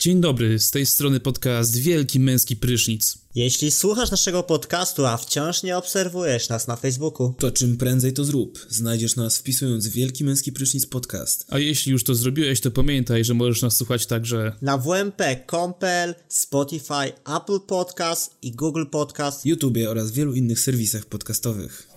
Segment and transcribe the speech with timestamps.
[0.00, 3.18] Dzień dobry, z tej strony podcast Wielki Męski Prysznic.
[3.34, 8.24] Jeśli słuchasz naszego podcastu, a wciąż nie obserwujesz nas na Facebooku, to czym prędzej to
[8.24, 8.66] zrób.
[8.68, 11.46] Znajdziesz nas wpisując Wielki Męski Prysznic Podcast.
[11.48, 17.12] A jeśli już to zrobiłeś, to pamiętaj, że możesz nas słuchać także na WMP.compel, Spotify,
[17.36, 21.89] Apple Podcast i Google Podcast, YouTube oraz wielu innych serwisach podcastowych.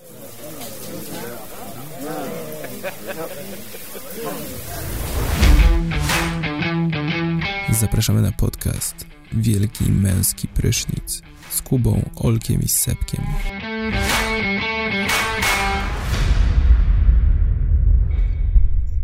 [7.83, 8.95] Zapraszamy na podcast
[9.33, 13.21] Wielki Męski Prysznic z Kubą, Olkiem i Sepkiem.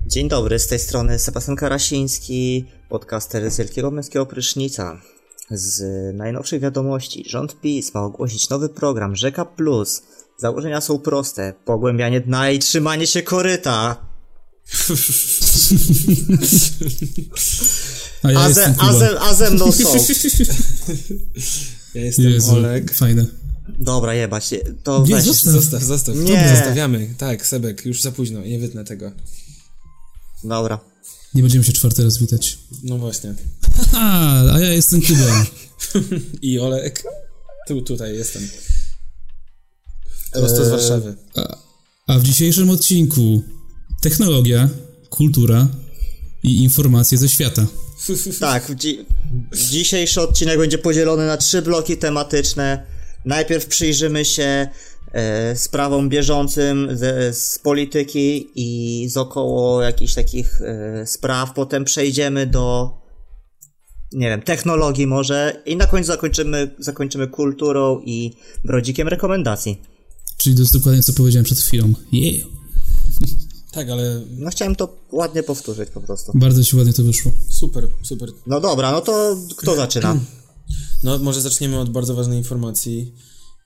[0.08, 5.02] Dzień dobry, z tej strony Sebastian Karasiński, podcaster z Wielkiego Męskiego Prysznica.
[5.52, 5.84] Z
[6.16, 10.04] najnowszych wiadomości, rząd PiS ma ogłosić nowy program Rzeka Plus.
[10.38, 13.96] Założenia są proste, pogłębianie dna i trzymanie się koryta.
[18.24, 19.90] A, ja a, ze, a, ze, a ze mną są.
[21.96, 22.94] Ja jestem Jezu, Olek.
[22.94, 23.26] Fajne.
[23.80, 24.50] Dobra, jebać.
[24.84, 25.24] To nie, weź.
[25.24, 26.16] Zostaw, zostaw, zostaw.
[26.16, 26.50] Nie.
[26.56, 27.14] Zostawiamy.
[27.18, 29.12] Tak, Sebek, już za późno, nie wytnę tego.
[30.44, 30.80] Dobra.
[31.34, 32.58] Nie będziemy się czwarty raz witać.
[32.84, 33.36] No właśnie.
[33.94, 35.46] A, a ja jestem Kuba.
[36.42, 37.04] I Olek.
[37.68, 38.50] Tu, tutaj jestem.
[40.32, 41.16] Prosto z Warszawy.
[41.36, 41.58] A,
[42.08, 43.44] a w dzisiejszym odcinku
[44.02, 44.70] technologia,
[45.10, 45.68] kultura
[46.44, 47.66] i informacje ze świata.
[48.40, 49.06] Tak, dzi
[49.54, 52.84] dzisiejszy odcinek będzie podzielony na trzy bloki tematyczne.
[53.26, 54.68] Najpierw przyjrzymy się
[55.12, 61.54] e, sprawom bieżącym z, z, polityki i z około jakichś takich e, spraw.
[61.54, 62.98] Potem przejdziemy do,
[64.12, 68.34] nie wiem, technologii może i na końcu zakończymy, zakończymy kulturą i
[68.66, 69.82] brodzikiem rekomendacji.
[70.38, 71.94] Czyli to jest dokładnie co powiedziałem przed chwilą.
[72.12, 72.44] Yeah.
[73.72, 74.22] Tak, ale...
[74.30, 76.32] No chciałem to ładnie powtórzyć po prostu.
[76.36, 77.32] Bardzo ci ładnie to wyszło.
[77.50, 78.30] Super, super.
[78.48, 80.16] No dobra, no to kto zaczyna?
[81.04, 83.14] No może zaczniemy od bardzo ważnej informacji.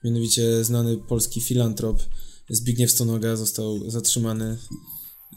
[0.04, 2.02] Mianowicie znany polski filantrop
[2.50, 4.58] Zbigniew Stonoga został zatrzymany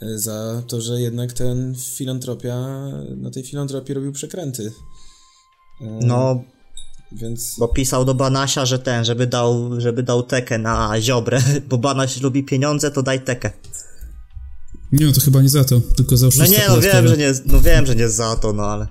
[0.01, 2.57] e, za to, że jednak ten filantropia,
[3.17, 4.71] na tej filantropii robił przekręty.
[5.81, 6.43] E, no,
[7.11, 7.55] więc...
[7.59, 12.21] Bo pisał do Banasia, że ten, żeby dał, żeby dał tekę na Ziobrę, bo Banaś
[12.21, 13.51] lubi pieniądze, to daj tekę.
[14.91, 17.33] Nie, no to chyba nie za to, tylko za No nie, no wiem, że nie,
[17.45, 18.87] no wiem, że nie za to, no ale...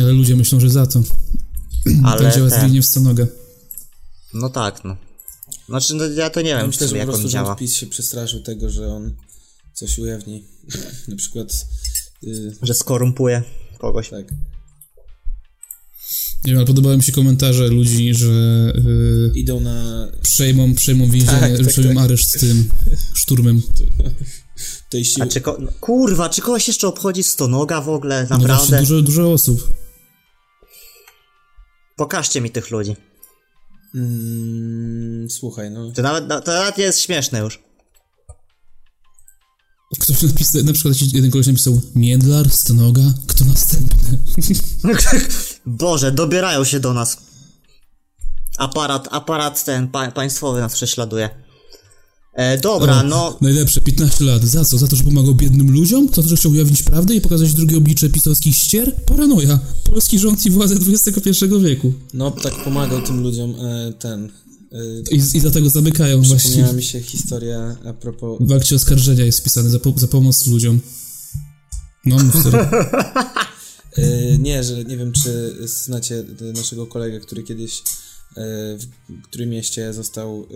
[0.00, 1.02] Ale ludzie myślą, że za to.
[2.04, 2.60] Ale tak działa ten...
[2.60, 3.26] Zbigniew Stanoga.
[4.34, 4.96] No tak, no.
[5.68, 7.56] Znaczy, no, ja to nie wiem, ja myślę, że jak po prostu on działa.
[7.56, 9.14] PiS się przestraszył tego, że on
[9.74, 10.44] coś ujawni.
[11.08, 11.66] Na przykład...
[12.22, 12.56] Yy...
[12.62, 13.42] Że skorumpuje
[13.78, 14.08] kogoś.
[14.08, 14.30] Tak.
[16.44, 20.08] Nie wiem, ale podobały mi się komentarze ludzi, że yy, idą na...
[20.22, 22.04] Przejmą, przejmą więzienie, tak, tak, przejmą tak.
[22.04, 22.68] areszt z tym
[23.14, 23.62] szturmem.
[24.90, 25.26] tej siły.
[25.26, 28.26] A czy ko- no, kurwa, czy kogoś jeszcze obchodzi stonoga w ogóle?
[28.30, 28.76] No Naprawdę?
[28.76, 29.68] No dużo, dużo osób.
[31.96, 32.96] Pokażcie mi tych ludzi.
[33.94, 35.90] Mm, słuchaj, no.
[35.90, 37.66] To nawet, to nawet nie jest śmieszne już.
[40.00, 44.18] Ktoś napisał, na przykład jeden koleś napisał Miedlar, Stonoga, kto następny?
[45.66, 47.16] Boże, dobierają się do nas.
[48.58, 51.45] Aparat, aparat ten pa, państwowy nas prześladuje.
[52.36, 53.38] E, dobra, o, no.
[53.40, 54.44] Najlepsze, 15 lat.
[54.44, 54.78] Za co?
[54.78, 56.08] Za to, że pomagał biednym ludziom?
[56.08, 58.94] Za to, że chciał ujawnić prawdę i pokazać drugie oblicze pisowskich ścier?
[59.06, 59.58] Paranoja.
[59.84, 61.30] Polski rząd i władze XXI
[61.62, 61.92] wieku.
[62.14, 64.32] No, tak pomagał tym ludziom e, ten...
[64.72, 66.36] E, I, I dlatego zamykają właśnie.
[66.36, 68.38] Przypomniała mi się historia a propos...
[68.40, 70.80] W akcie oskarżenia jest wpisane za, po, za pomoc ludziom.
[72.04, 72.34] No, mów
[73.96, 76.24] e, Nie, że nie wiem, czy znacie
[76.54, 77.82] naszego kolegę, który kiedyś
[78.36, 78.42] e,
[79.08, 80.46] w którym mieście został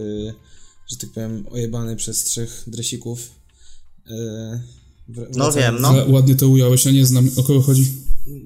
[0.90, 3.30] że tak powiem, ojebany przez trzech dresików.
[4.06, 4.60] Yy,
[5.36, 5.94] no wiem, no.
[6.08, 7.92] Ładnie to ująłeś, ja nie znam, o kogo chodzi.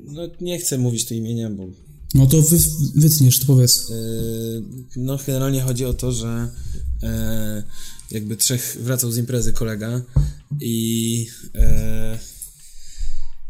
[0.06, 1.66] No nie chcę mówić tu imienia, bo...
[2.14, 2.58] No to wy,
[2.94, 3.88] wytniesz, to powiedz.
[3.88, 4.62] Yy,
[4.96, 6.50] no generalnie chodzi o to, że
[7.02, 7.08] yy,
[8.10, 10.02] jakby trzech wracał z imprezy kolega
[10.60, 11.16] i
[11.54, 12.18] yy,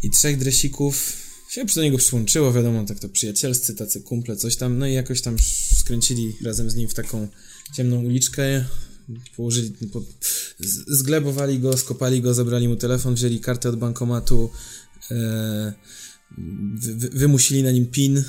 [0.03, 4.56] i trzech dresików się przy do niego przyłączyło, wiadomo, tak to przyjacielscy, tacy kumple, coś
[4.56, 5.37] tam, no i jakoś tam
[5.76, 7.29] skręcili razem z nim w taką
[7.72, 8.64] ciemną uliczkę,
[9.37, 10.02] położyli, po,
[10.87, 14.50] zglebowali go, skopali go, zabrali mu telefon, wzięli kartę od bankomatu,
[15.11, 15.72] e,
[16.75, 18.25] wy, wymusili na nim PIN, e,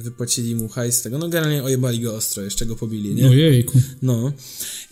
[0.00, 3.28] wypłacili mu hajs tego, no generalnie ojebali go ostro, jeszcze go pobili, nie?
[3.28, 3.80] Ojejku.
[4.02, 4.32] No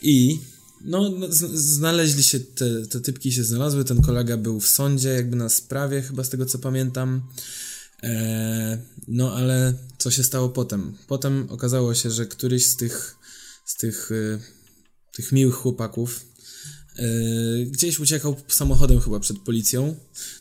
[0.02, 0.38] i
[0.84, 5.36] no, no znaleźli się, te, te typki się znalazły, ten kolega był w sądzie, jakby
[5.36, 7.22] na sprawie, chyba z tego co pamiętam.
[8.02, 8.78] E,
[9.08, 10.92] no ale co się stało potem?
[11.06, 13.16] Potem okazało się, że któryś z tych,
[13.64, 14.38] z tych, e,
[15.12, 16.32] tych miłych chłopaków
[16.98, 19.96] Yy, gdzieś uciekał samochodem chyba przed policją,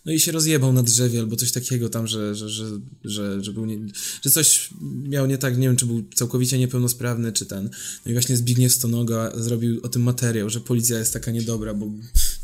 [0.06, 2.66] no i się rozjebał na drzewie albo coś takiego tam, że, że, że,
[3.04, 3.78] że, że był nie,
[4.22, 4.70] że coś
[5.04, 7.70] miał nie tak, nie wiem, czy był całkowicie niepełnosprawny, czy ten.
[8.06, 11.92] No i właśnie Zbigniew Stonoga zrobił o tym materiał, że policja jest taka niedobra, bo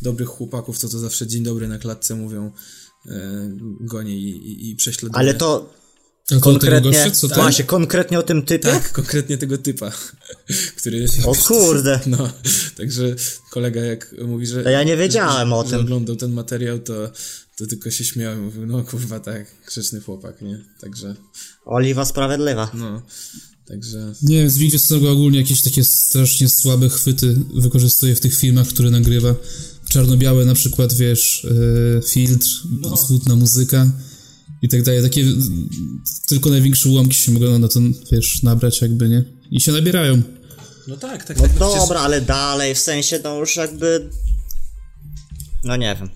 [0.02, 2.52] dobrych chłopaków, co to zawsze dzień dobry na klatce mówią,
[3.06, 3.14] yy,
[3.80, 5.20] gonię i, i, i prześladuję.
[5.20, 5.74] Ale to
[6.36, 8.70] A konkretnie, tego gościa, co właśnie, konkretnie o tym typie?
[8.72, 9.92] Tak, konkretnie tego typa,
[10.78, 11.06] który...
[11.26, 12.00] O kurde.
[12.08, 12.30] No,
[12.78, 13.16] także
[13.52, 14.64] kolega jak mówi, że...
[14.64, 15.80] To ja nie wiedziałem że, o że tym.
[15.80, 17.12] oglądał ten materiał, to,
[17.58, 20.60] to tylko się śmiał i mówił, no kurwa tak, grzeczny chłopak, nie?
[20.82, 21.16] Także,
[21.66, 22.72] Oliwa sprawiedliwa.
[22.74, 23.02] no,
[23.68, 24.14] także...
[24.22, 28.90] Nie wiem, Zbigniew Stonoga ogólnie jakieś takie strasznie słabe chwyty wykorzystuje w tych filmach, które
[28.90, 29.36] nagrywa.
[29.90, 31.46] Czarno-białe na przykład, wiesz,
[31.98, 32.48] e, filtr,
[32.98, 33.92] smutna muzyka
[34.62, 35.04] i tak dalej.
[35.04, 35.26] Takie
[36.28, 37.80] tylko największe ułamki się mogą na to,
[38.12, 39.24] wiesz, nabrać jakby, nie?
[39.52, 40.22] I się nabierają.
[40.88, 41.52] No tak, tak, No tak.
[41.52, 44.10] przecież- dobra, ale dalej, w sensie to już jakby...
[45.64, 46.10] No nie wiem.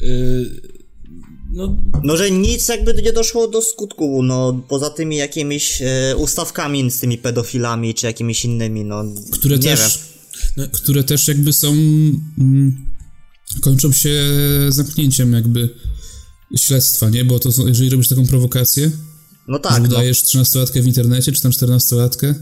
[0.00, 0.60] Yy,
[1.52, 6.90] no, No, że nic jakby nie doszło do skutku, no, poza tymi jakimiś e, ustawkami
[6.90, 9.98] z tymi pedofilami, czy jakimiś innymi, no, które nie też,
[10.56, 10.68] wiem.
[10.72, 11.68] które też jakby są,
[12.38, 12.86] mm,
[13.60, 14.10] kończą się
[14.68, 15.68] zamknięciem jakby
[16.56, 17.24] śledztwa, nie?
[17.24, 18.90] Bo to są, jeżeli robisz taką prowokację,
[19.48, 19.88] No że tak, no.
[19.88, 22.34] udajesz 13-latkę w internecie, czy tam 14-latkę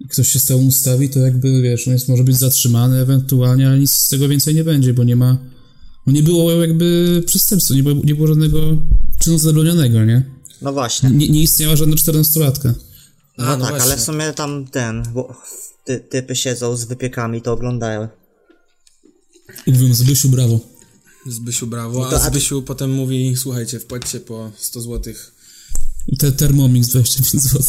[0.00, 3.68] i ktoś się z tobą ustawi, to jakby, wiesz, on jest, może być zatrzymany ewentualnie,
[3.68, 5.38] ale nic z tego więcej nie będzie, bo nie ma,
[6.06, 8.60] bo nie było jakby przestępstwa, nie było, nie było żadnego
[9.18, 10.22] czynu zabronionego, nie?
[10.62, 11.10] No właśnie.
[11.10, 12.72] Nie, nie istniała żadna 14-latka.
[13.38, 13.96] No, A, no tak, ale właśnie.
[13.96, 15.36] w sumie tam ten, bo
[15.84, 18.08] ty, typy siedzą z wypiekami, to oglądają.
[19.66, 20.60] I mówią, Zbysiu, brawo.
[21.26, 25.32] Zbysiu brawo, to- a Zbysiu potem mówi, słuchajcie, wpłaćcie po 100 złotych.
[26.18, 27.62] Te Thermomix 25 zł.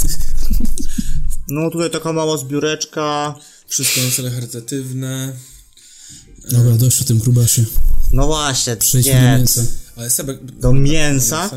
[1.50, 3.36] No tutaj taka mała zbióreczka.
[3.68, 5.34] Wszystko na cele charytatywne.
[6.52, 7.66] Dobra, dość o tym grubasie.
[8.14, 9.62] No właśnie, Przejdźmy do nie, mięsa.
[9.96, 10.46] Ale Sebek...
[10.60, 11.50] do mięsa?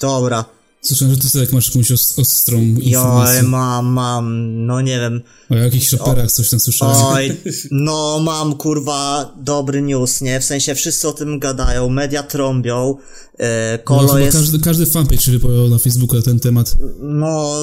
[0.00, 0.44] Dobra.
[0.86, 3.42] Słyszałem, że ty sobie masz jakąś os- ostrą Jo, informację.
[3.42, 5.22] mam, mam, no nie wiem.
[5.50, 6.96] O jakichś raperach coś tam słyszałem.
[7.06, 7.36] Oj,
[7.70, 10.40] no mam kurwa dobry news, nie?
[10.40, 12.96] W sensie wszyscy o tym gadają, media trąbią,
[13.38, 16.74] e, No, kolo chyba jest, każdy, każdy fanpage się wypowiadał na Facebooku na ten temat.
[17.00, 17.54] no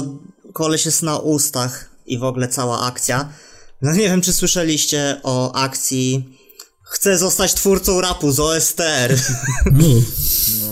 [0.53, 3.29] koleś jest na ustach i w ogóle cała akcja.
[3.81, 6.29] No nie wiem, czy słyszeliście o akcji
[6.85, 9.13] Chcę zostać twórcą rapu z OSTR.
[9.65, 9.71] O,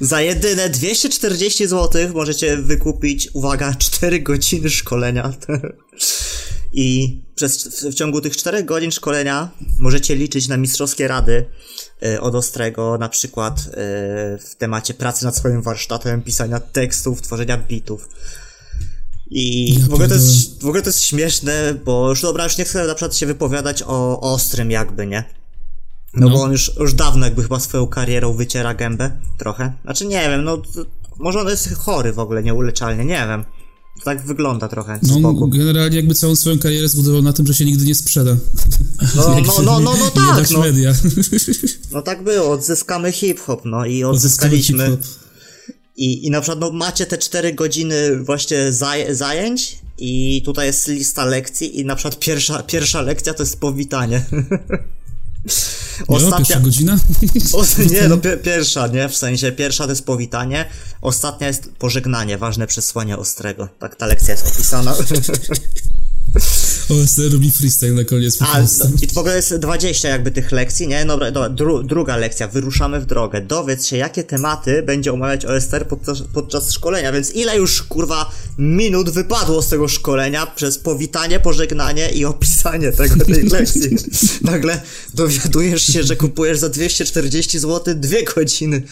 [0.00, 5.32] Za jedyne 240 zł możecie wykupić, uwaga, 4 godziny szkolenia.
[6.72, 11.44] I przez, w, ciągu tych 4 godzin szkolenia możecie liczyć na mistrzowskie rady
[12.02, 13.72] e, od Ostrego, na przykład e,
[14.38, 18.08] w temacie pracy nad swoim warsztatem, pisania tekstów, tworzenia bitów.
[19.30, 22.58] I Ja w, ogóle to jest, w ogóle to jest śmieszne, bo już dobra, już
[22.58, 25.24] nie chcę na przykład się wypowiadać o Ostrym jakby, nie?
[26.14, 26.36] No, No.
[26.36, 29.72] bo on już, już dawno jakby chyba swoją karierą wyciera gębę, trochę.
[29.84, 30.84] Znaczy nie wiem, no to,
[31.18, 33.44] może on jest chory w ogóle, nieuleczalnie, nie wiem.
[33.98, 37.64] To tak wygląda trochę no, generalnie jakby całą swoją karierę zbudował na tym, że się
[37.64, 38.36] nigdy nie sprzeda.
[39.16, 40.60] No, no, no, no, no tak, no.
[40.60, 40.92] media.
[41.92, 44.96] No tak było, odzyskamy hip-hop, no i odzyskaliśmy.
[45.96, 50.88] I, I na przykład no, macie te 4 godziny właśnie zaj zajęć i tutaj jest
[50.88, 54.24] lista lekcji i na przykład pierwsza, pierwsza lekcja to jest powitanie.
[56.08, 56.98] No, pierwsza godzina?
[57.52, 59.08] O, nie, no pi- pierwsza, nie?
[59.08, 60.68] W sensie pierwsza to jest powitanie,
[61.02, 63.68] ostatnia jest pożegnanie, ważne przesłanie Ostrego.
[63.78, 64.94] Tak ta lekcja jest opisana.
[66.90, 68.88] OSR robi freestyle na koniec po A, prostu.
[69.02, 71.06] i w ogóle jest 20 jakby tych lekcji, nie?
[71.06, 73.40] Dobra, dobra dru, druga lekcja, wyruszamy w drogę.
[73.40, 79.10] Dowiedz się, jakie tematy będzie omawiać OSR podczas, podczas szkolenia, więc ile już, kurwa, minut
[79.10, 83.96] wypadło z tego szkolenia przez powitanie, pożegnanie i opisanie tego, tej lekcji.
[84.42, 84.80] Nagle
[85.14, 88.82] dowiadujesz się, że kupujesz za 240 zł dwie godziny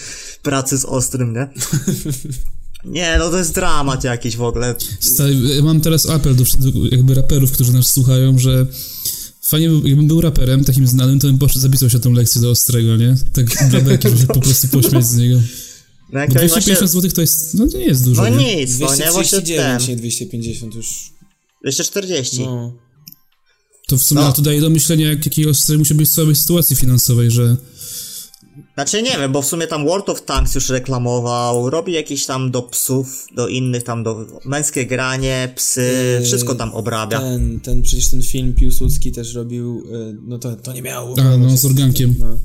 [0.42, 1.48] pracy z Ostrym, nie?
[2.86, 4.74] Nie, no to jest dramat jakiś w ogóle.
[5.00, 6.44] Stary, mam teraz apel do,
[6.90, 8.66] jakby raperów, którzy nas słuchają, że
[9.42, 12.50] fajnie, by- jakbym był raperem takim znanym, to bym poszedł, zapisał się tą lekcję do
[12.50, 13.14] Ostrego, nie?
[13.32, 15.40] Tak dla beki, żeby się po prostu pośmiać z niego.
[16.12, 18.56] No, jak Bo to 250 właśnie, zł to jest, no nie jest dużo, no nie?
[18.56, 19.90] nic, no nie, właśnie 239, ten.
[19.90, 21.12] nie 250 już.
[21.62, 22.40] 240.
[22.40, 22.72] No.
[23.88, 24.26] To w sumie No.
[24.26, 24.32] no.
[24.32, 27.56] to daje do myślenia, jak jakiej Ostry musi być w słabej sytuacji finansowej, że
[28.74, 32.50] Znaczy nie wiem, bo w sumie tam World of Tanks już reklamował, robi jakieś tam
[32.50, 37.20] do psów, do innych tam, do męskie granie, psy, Yy, wszystko tam obrabia.
[37.20, 41.16] Ten, ten, przecież ten film Piłsudski też robił, y, no to, to nie miało.
[41.18, 42.14] A, no, z organkiem.
[42.18, 42.38] No.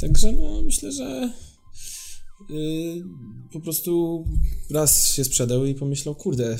[0.00, 1.32] Także no, myślę, że
[2.50, 3.02] y,
[3.52, 4.24] po prostu
[4.70, 6.58] raz się sprzedał i pomyślał, kurde,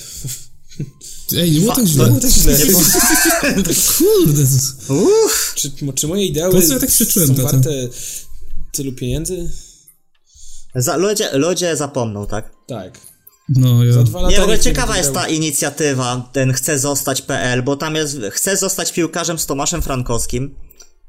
[1.36, 2.10] Ej, nie było tak źle.
[2.10, 2.58] no, tak źle.
[2.58, 2.80] Nie było-
[3.98, 4.42] Kurde,
[4.86, 7.88] to- Uff, Czy, czy moje ideały Po co ja tak są warte
[8.72, 9.50] tylu pieniędzy?
[10.74, 12.50] za, ludzie, ludzie zapomną, tak?
[12.68, 13.00] Tak.
[13.48, 13.92] no ja...
[13.92, 17.94] Za dwa lata Nie, w ogóle ciekawa jest ta inicjatywa, ten chcę zostać.pl, bo tam
[17.94, 20.54] jest, chcę zostać piłkarzem z Tomaszem Frankowskim,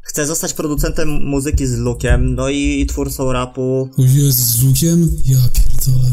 [0.01, 3.89] chcę zostać producentem muzyki z Lukiem, no i twórcą rapu.
[3.97, 5.17] O Jezu, z Lukiem?
[5.25, 6.11] Ja pierdolę.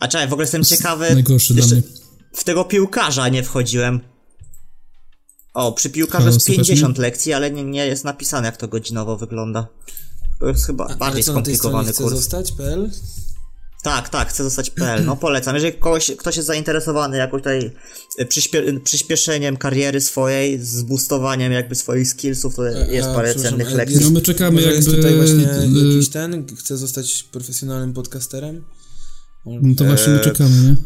[0.00, 1.82] A czekaj, w ogóle jestem ciekawy, Najgorszy dla mnie.
[2.32, 4.00] w tego piłkarza nie wchodziłem.
[5.54, 9.16] O, przy piłkarzu jest słychać 50 lekcji, ale nie, nie jest napisane jak to godzinowo
[9.16, 9.68] wygląda.
[10.40, 12.14] To jest chyba Ale bardziej co skomplikowany chce kurs.
[12.16, 12.90] zostać.pl?
[13.82, 15.04] Tak, tak, chcę zostać.pl.
[15.04, 15.54] No polecam.
[15.54, 17.70] Jeżeli kogoś, ktoś jest zainteresowany jakoś tutaj
[18.18, 23.74] e, przyspie, przyspieszeniem kariery swojej, zboostowaniem jakby swoich skillsów, to jest A, parę cennych a
[23.74, 23.94] lekcji.
[23.96, 27.92] jest- No my czekamy Może jest jakby, tutaj właśnie y- jakiś ten, chce zostać profesjonalnym
[27.92, 28.64] podcasterem?
[29.46, 30.76] No to właśnie my czekamy, nie?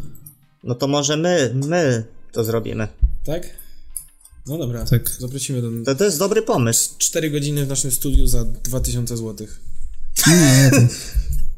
[0.65, 2.89] No to może my, my to zrobimy.
[3.27, 3.43] Tak?
[4.47, 5.17] No dobra, Tak.
[5.19, 6.91] zaprosimy do To, to jest dobry pomysł.
[6.99, 9.47] 4 godziny w naszym studiu za 2000 zł.
[10.27, 10.77] Nie, to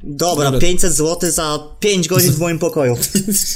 [0.07, 0.61] Dobra, Dobra.
[0.61, 2.97] 500 zł za 5 godzin w moim pokoju.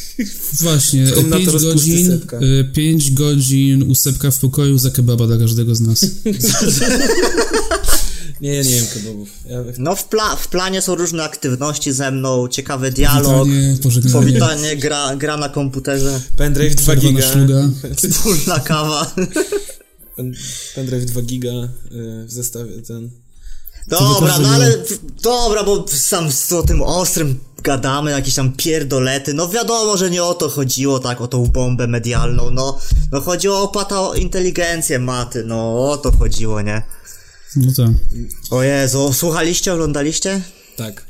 [0.63, 2.39] właśnie, Komnator 5 rozpusty godzin, sepka.
[2.73, 6.05] 5 godzin usepka w pokoju za kebaba dla każdego z nas.
[8.41, 9.29] Nie, ja nie wiem kebabów.
[9.47, 14.13] Ja, No w, pla- w planie są różne aktywności ze mną, ciekawy dialog, Powitanie, pożegnanie.
[14.13, 17.69] powitanie, gra, gra na komputerze, pendrive 2 Przerwana giga.
[17.97, 19.15] wspólna kawa.
[20.17, 20.35] Pen,
[20.75, 23.11] pendrive 2 giga y, w zestawie ten.
[23.89, 24.79] Dobra, no ale
[25.23, 29.35] dobra, bo sam z o tym ostrym gadamy, jakieś tam pierdolety.
[29.35, 32.51] No wiadomo, że nie o to chodziło, tak, o tą bombę medialną.
[32.51, 32.79] No,
[33.13, 36.83] no chodziło o opłata o inteligencję maty, no o to chodziło, nie?
[37.57, 37.91] No tak,
[38.51, 40.43] O Jezu, słuchaliście, oglądaliście?
[40.77, 41.07] Tak.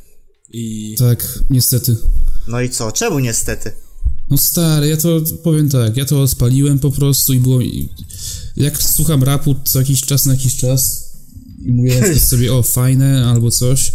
[0.53, 1.97] I tak, niestety.
[2.49, 2.93] No i co?
[2.93, 3.73] Czemu niestety?
[4.31, 7.89] No stary, ja to powiem tak, ja to spaliłem po prostu i było mi...
[8.57, 11.13] Jak słucham rapu co jakiś czas na jakiś czas
[11.65, 13.93] i mówię sobie, o fajne albo coś,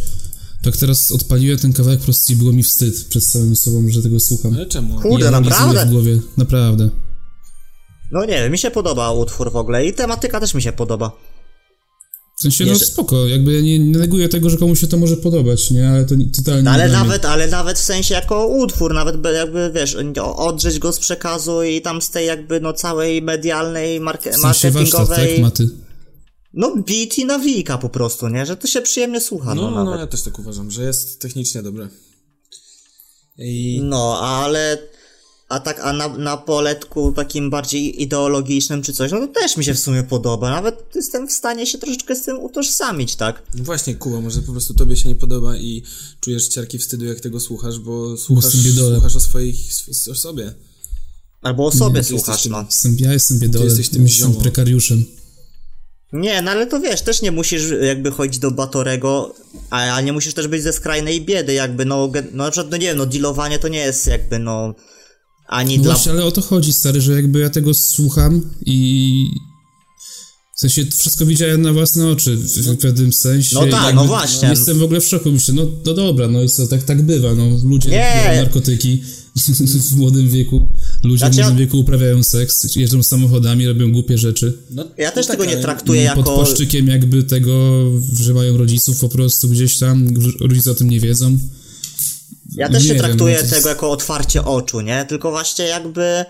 [0.62, 4.02] tak teraz odpaliłem ten kawałek po prostu i było mi wstyd przed samym sobą, że
[4.02, 4.54] tego słucham.
[4.54, 5.02] ale czemu?
[5.02, 5.86] Kurde, analizuję naprawdę?
[5.86, 6.90] w głowie, naprawdę.
[8.12, 11.12] No nie wiem, mi się podoba utwór w ogóle i tematyka też mi się podoba.
[12.44, 15.18] W sensie, no spoko, jakby ja nie, nie neguję tego, że komuś się to może
[15.18, 18.94] podobać, nie, ale to nie- totalnie No, ale nawet, ale nawet w sensie jako utwór,
[18.94, 19.98] nawet by jakby, wiesz,
[20.36, 24.72] odrzeć go z przekazu i tam z tej jakby, no całej medialnej, marke- W sensie
[24.72, 25.30] warsztat, marketingowej...
[25.36, 25.70] tak, Maty?
[26.54, 28.46] No beat i nawika po prostu, nie?
[28.46, 30.00] Że to się przyjemnie słucha, no, No, no, nawet.
[30.00, 31.88] ja też tak uważam, że jest technicznie dobre.
[33.38, 34.78] I No, ale...
[35.54, 39.64] A tak, a na, na poletku takim bardziej ideologicznym czy coś, no to też mi
[39.66, 40.50] się w sumie podoba.
[40.50, 43.44] Nawet jestem w stanie się troszeczkę z tym utożsamić, tak?
[43.56, 45.84] no właśnie, Kuba, może po prostu tobie się nie podoba i
[46.20, 49.56] czujesz ciarki wstydu, jak tego słuchasz, bo słuchasz, słuchasz o swoich,
[50.12, 50.54] o sobie.
[51.42, 52.62] Albo o sobie ty słuchasz, jesteś no.
[52.66, 55.06] Jestem, ja jestem biedolem, jesteś tym jestem prekariuszem.
[56.14, 59.36] Nie, no ale to wiesz, też nie musisz jakby chodzić do Batorego,
[59.70, 62.78] a, a nie musisz też być ze skrajnej biedy, jakby no, no na przykład, no
[62.78, 64.74] nie wiem, no dealowanie to nie jest jakby no
[65.48, 65.94] ani No dla...
[65.94, 69.26] właśnie, ale o to chodzi, stary, że jakby ja tego słucham i...
[70.56, 73.56] W sensie to wszystko widziałem na własne oczy, w, w pewnym sensie.
[73.56, 74.50] No tak, no właśnie.
[74.50, 77.36] Jestem w ogóle w szoku, myślę, no, no dobra, no i co, tak, tak bywa,
[77.36, 78.34] no ludzie Nie.
[78.36, 79.02] narkotyki
[79.92, 80.66] w młodym wieku,
[81.04, 84.58] ludzie Znaczy w młodym wieku uprawiają seks, jeżdżą samochodami, robią głupie rzeczy.
[84.72, 86.36] No, Ja też no tak, tego nie ale- traktuję Pod jako...
[86.36, 87.84] płaszczykiem jakby tego,
[88.20, 90.10] że mają rodziców po prostu gdzieś tam,
[90.40, 91.38] rodzice o tym nie wiedzą.
[92.56, 95.06] Ja też nie nie wiem, traktuję jest- tego jako otwarcie oczu, nie?
[95.06, 96.26] Tylko właśnie jakby...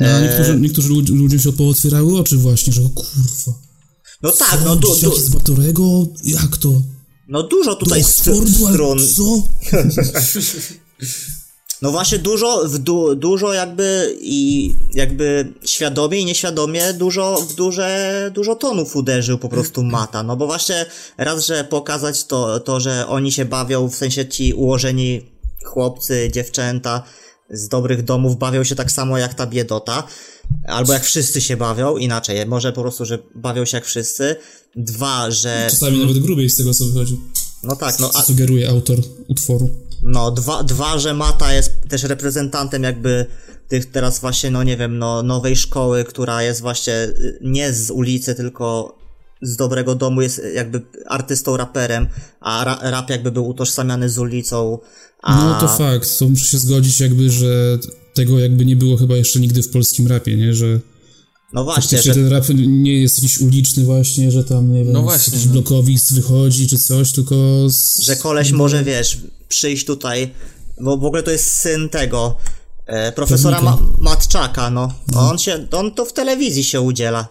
[0.00, 3.58] No, E, niektórzy, niektórzy ludzie, ludziom się pootwierały oczy właśnie, że o kurwa.
[4.22, 6.06] No tak, no, du, du, z Batorego?
[6.24, 6.72] Jak to?
[7.28, 8.98] no dużo tutaj Do st- Oxfordu, ale stron...
[9.08, 9.42] co?
[11.82, 18.30] No właśnie dużo, w du, dużo jakby i jakby świadomie i nieświadomie dużo, w duże,
[18.34, 20.86] dużo tonów uderzył po prostu Mata, no bo właśnie
[21.18, 25.31] raz, że pokazać to, to, że oni się bawią, w sensie ci ułożeni
[25.64, 27.02] chłopcy, dziewczęta
[27.50, 30.02] z dobrych domów bawią się tak samo jak ta biedota,
[30.66, 34.36] albo jak wszyscy się bawią, inaczej, może po prostu, że bawią się jak wszyscy.
[34.76, 37.20] Dwa, że, Czasami nawet grubiej z tego co wychodzi.
[37.62, 39.70] no tak, no Co a, sugeruje autor utworu.
[40.02, 43.26] no, dwa, dwa, że Mata jest też reprezentantem jakby
[43.68, 47.90] tych teraz właśnie, no nie wiem, no nowej szkoły, która jest właśnie y, nie z
[47.90, 48.98] ulicy, tylko
[49.42, 52.06] z dobrego domu, jest jakby artystą, raperem,
[52.40, 54.78] a ra, rap jakby był utożsamiany z ulicą,
[55.22, 55.44] a...
[55.44, 57.78] No to fakt, to muszę się zgodzić jakby, że
[58.14, 60.54] tego jakby nie było chyba jeszcze nigdy w polskim rapie, nie?
[60.54, 60.80] Że
[61.52, 65.02] No właśnie, że, ten rap nie jest jakiś uliczny właśnie, że tam, nie wiem, No
[65.02, 65.52] właśnie, jakiś no.
[65.52, 67.34] blokowisk wychodzi czy coś, tylko
[67.68, 67.98] z...
[67.98, 69.18] że koleś może, wiesz,
[69.48, 70.30] przyjść tutaj,
[70.80, 72.36] bo w ogóle to jest syn tego,
[72.86, 73.78] E, profesora Ma.
[73.98, 74.92] Matczaka, no.
[75.16, 77.28] On się, on to w telewizji się udziela.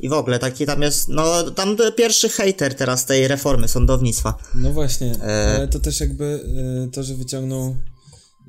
[0.00, 4.34] I w ogóle taki tam jest, no tam pierwszy hejter teraz tej reformy sądownictwa.
[4.54, 5.54] No właśnie, E.
[5.56, 6.44] ale to też jakby
[6.86, 7.76] e, to, że wyciągnął.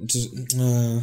[0.10, 1.02] Czy, e,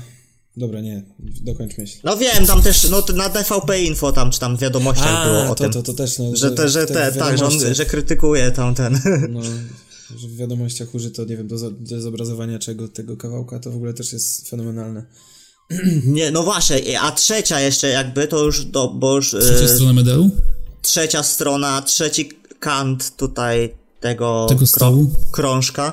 [0.57, 1.99] dobra, nie, dokończ myśl.
[2.05, 5.55] No wiem, tam też, no na TVP Info tam, czy tam w wiadomościach było o
[5.55, 5.73] to, tym.
[5.73, 9.01] to, to też, no, Że, te, że, te, tak, że, on, że krytykuje tam ten.
[9.29, 9.41] No,
[10.17, 13.95] że w wiadomościach użyto, nie wiem, do, do zobrazowania czego tego kawałka, to w ogóle
[13.95, 15.07] też jest fenomenalne.
[16.07, 19.93] Nie, no właśnie, a trzecia jeszcze jakby, to już, do, bo już Trzecia e, strona
[19.93, 20.31] medalu?
[20.83, 25.11] trzecia strona, trzeci kant tutaj tego, Tego stołu?
[25.33, 25.93] krążka,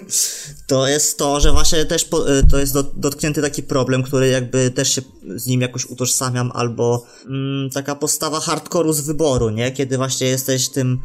[0.66, 4.28] to jest to, że właśnie też po, e, to jest dot, dotknięty taki problem, który
[4.28, 5.02] jakby też się
[5.36, 9.72] z nim jakoś utożsamiam, albo mm, taka postawa hardkoru z wyboru, nie?
[9.72, 11.00] Kiedy właśnie jesteś tym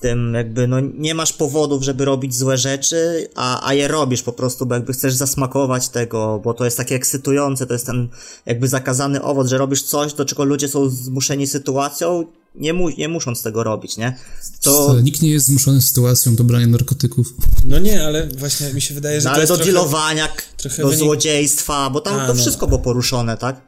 [0.00, 4.32] tym jakby, no nie masz powodów, żeby robić złe rzeczy, a, a je robisz po
[4.32, 8.08] prostu, bo jakby chcesz zasmakować tego, bo to jest takie ekscytujące, to jest ten
[8.46, 12.24] jakby zakazany owoc, że robisz coś, do czego ludzie są zmuszeni sytuacją,
[12.54, 14.16] nie, mu, nie musząc tego robić, nie?
[14.60, 17.34] To, Ale Nikt nie jest zmuszony sytuacją do brania narkotyków.
[17.64, 19.72] No nie, ale właśnie mi się wydaje, że no, to ale jest do trochę...
[19.72, 22.40] dealowania, trochę do wynik- złodziejstwa, bo tam A, to no.
[22.40, 23.60] wszystko było poruszone, tak?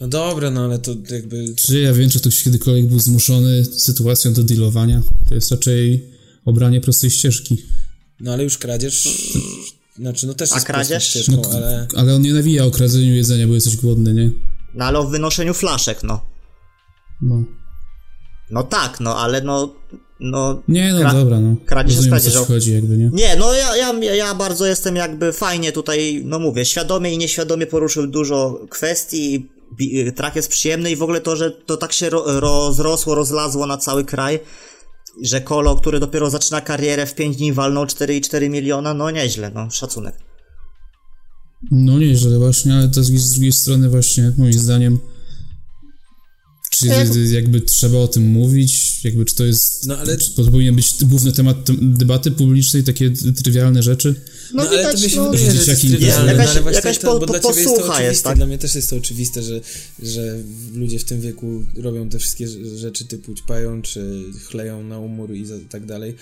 [0.00, 1.54] No dobra, no ale to jakby...
[1.56, 5.02] Czy ja wiem, czy ktoś kiedykolwiek był zmuszony sytuacją do dealowania?
[5.28, 6.10] To jest raczej
[6.44, 7.62] obranie prostej ścieżki.
[8.20, 9.08] No ale już kradzież...
[9.96, 11.04] Znaczy, no też A jest kradzież?
[11.08, 11.86] ścieżką, No, ale...
[11.96, 14.30] Ale on nie nawija o kradzeniu jedzenia, bo jesteś głodny, nie?
[14.74, 16.20] No ale o wynoszeniu flaszek, no.
[17.22, 17.44] No.
[18.50, 19.74] No tak, no, ale no,
[20.20, 21.56] no, Nie, no Kra- dobra, no.
[21.66, 22.54] kradzież jest Rozumiem, o co ci kradzieżą.
[22.54, 23.10] chodzi, jakby, nie?
[23.12, 27.66] Nie, no ja, ja, ja bardzo jestem jakby fajnie tutaj, no mówię, świadomie i nieświadomie
[27.66, 32.10] poruszył dużo kwestii, bi- trak jest przyjemny i w ogóle to, że to tak się
[32.10, 34.40] ro, rozrosło, rozlazło na cały kraj,
[35.22, 39.70] że Kolo, który dopiero zaczyna karierę w 5 dni walnął 4,4 miliona, no nieźle, no
[39.70, 40.14] szacunek.
[41.70, 44.98] No nieźle właśnie, ale to z drugiej strony właśnie, moim zdaniem,
[46.78, 50.44] czy Jak- jakby trzeba o tym mówić, jakby czy to jest, No, ale- czy to
[50.44, 53.10] powinien być główny temat tem- debaty publicznej, takie
[53.44, 54.14] trywialne rzeczy?
[54.54, 56.50] No, ale widać, to mi się no, wydaje, że to jest Dzieciaki- trywialne, jakaś- no,
[56.52, 58.36] ale właśnie jakaś to, po- bo dla po- ciebie jest to oczywiste, jest, tak?
[58.36, 59.60] dla mnie też jest to oczywiste, że,
[60.02, 60.38] że
[60.74, 65.34] ludzie w tym wieku robią te wszystkie rz- rzeczy typu ćpają, czy chleją na umór
[65.34, 66.14] i za, tak dalej.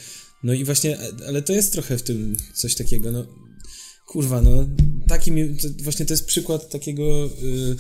[0.43, 3.27] No i właśnie, ale to jest trochę w tym coś takiego, no
[4.07, 4.69] kurwa, no
[5.09, 7.77] taki mi, to, właśnie to jest przykład takiego y,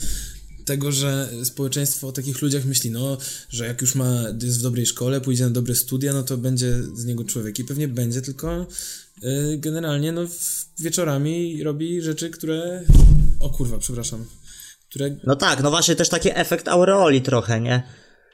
[0.70, 4.86] tego, że społeczeństwo o takich ludziach myśli, no, że jak już ma, jest w dobrej
[4.86, 8.66] szkole, pójdzie na dobre studia, no to będzie z niego człowiek i pewnie będzie, tylko
[9.22, 10.22] y, generalnie, no,
[10.78, 12.84] wieczorami robi rzeczy, które,
[13.40, 14.24] o kurwa, przepraszam,
[14.90, 17.82] które, No tak, no właśnie też taki efekt aureoli trochę, nie?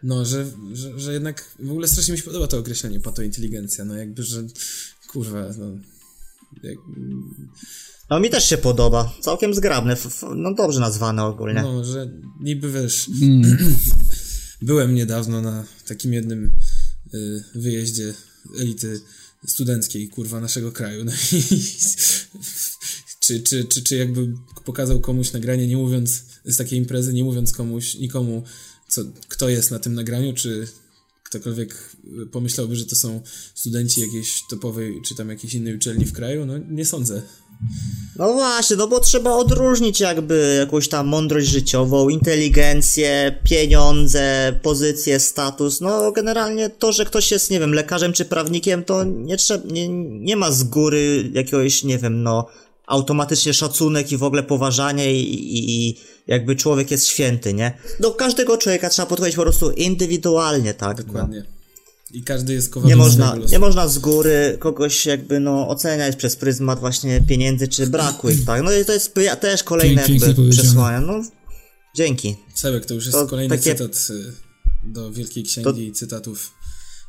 [0.02, 3.94] no, że, że, że jednak, w ogóle strasznie mi się podoba to określenie patointeligencja, no
[3.94, 4.42] jakby, że,
[5.08, 5.66] kurwa, no,
[6.62, 6.78] jak,
[8.10, 11.62] No mi też się podoba, całkiem zgrabne, f- f- no dobrze nazwane ogólnie.
[11.62, 13.10] No, że niby wiesz.
[14.62, 16.50] Byłem niedawno na takim jednym
[17.14, 18.14] y, wyjeździe
[18.58, 19.00] elity
[19.46, 21.04] studenckiej, kurwa, naszego kraju.
[21.04, 21.42] No i
[23.20, 24.32] czy, czy, czy, czy jakby
[24.64, 28.42] pokazał komuś nagranie, nie mówiąc z takiej imprezy, nie mówiąc komuś, nikomu,
[28.88, 30.68] co, kto jest na tym nagraniu, czy
[31.24, 33.20] ktokolwiek y, pomyślałby, że to są
[33.54, 36.46] studenci jakiejś topowej, czy tam jakiejś innej uczelni w kraju?
[36.46, 37.22] No nie sądzę.
[38.18, 45.80] No właśnie, no bo trzeba odróżnić jakby jakąś tam mądrość życiową, inteligencję, pieniądze, pozycję, status.
[45.80, 49.88] No generalnie to, że ktoś jest, nie wiem, lekarzem czy prawnikiem, to nie trzeba, nie,
[50.08, 52.46] nie ma z góry jakiegoś, nie wiem, no
[52.86, 57.78] automatycznie szacunek i w ogóle poważanie i, i, i jakby człowiek jest święty, nie?
[58.00, 61.06] Do każdego człowieka trzeba podchodzić po prostu indywidualnie, tak?
[61.06, 61.28] No.
[62.12, 66.36] I każdy jest kowalem Nie można, nie można z góry kogoś jakby no oceniać przez
[66.36, 68.62] pryzmat właśnie pieniędzy czy braku ich, tak?
[68.62, 71.06] No i to jest py- też kolejne Pięknie jakby przesłanie.
[71.06, 71.22] No,
[71.96, 72.36] dzięki.
[72.54, 74.32] Sebek, to już jest To kolejny takie- cytat y,
[74.84, 76.52] do Wielkiej Księgi cytatów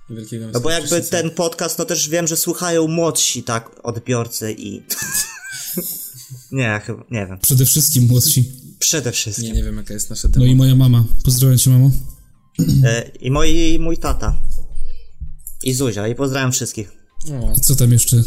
[0.09, 4.81] Wielkiego No bo jakby ten podcast, no też wiem, że słuchają młodsi, tak, odbiorcy i...
[6.51, 7.39] nie, chyba, nie wiem.
[7.41, 8.51] Przede wszystkim młodsi.
[8.79, 9.45] Przede wszystkim.
[9.45, 10.45] Nie, nie wiem jaka jest nasza No demo.
[10.45, 11.03] i moja mama.
[11.23, 11.91] Pozdrawiam cię, mamo.
[12.85, 14.35] E, I moi, mój tata.
[15.67, 16.07] I Zuzia.
[16.07, 16.91] I pozdrawiam wszystkich.
[17.31, 18.17] O, Co tam jeszcze?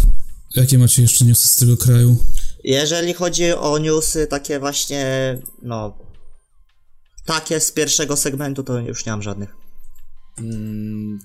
[0.56, 2.16] Jakie macie jeszcze newsy z tego kraju?
[2.64, 5.98] Jeżeli chodzi o newsy takie właśnie, no...
[7.24, 9.56] Takie z pierwszego segmentu, to już nie mam żadnych.
[10.38, 11.18] mm,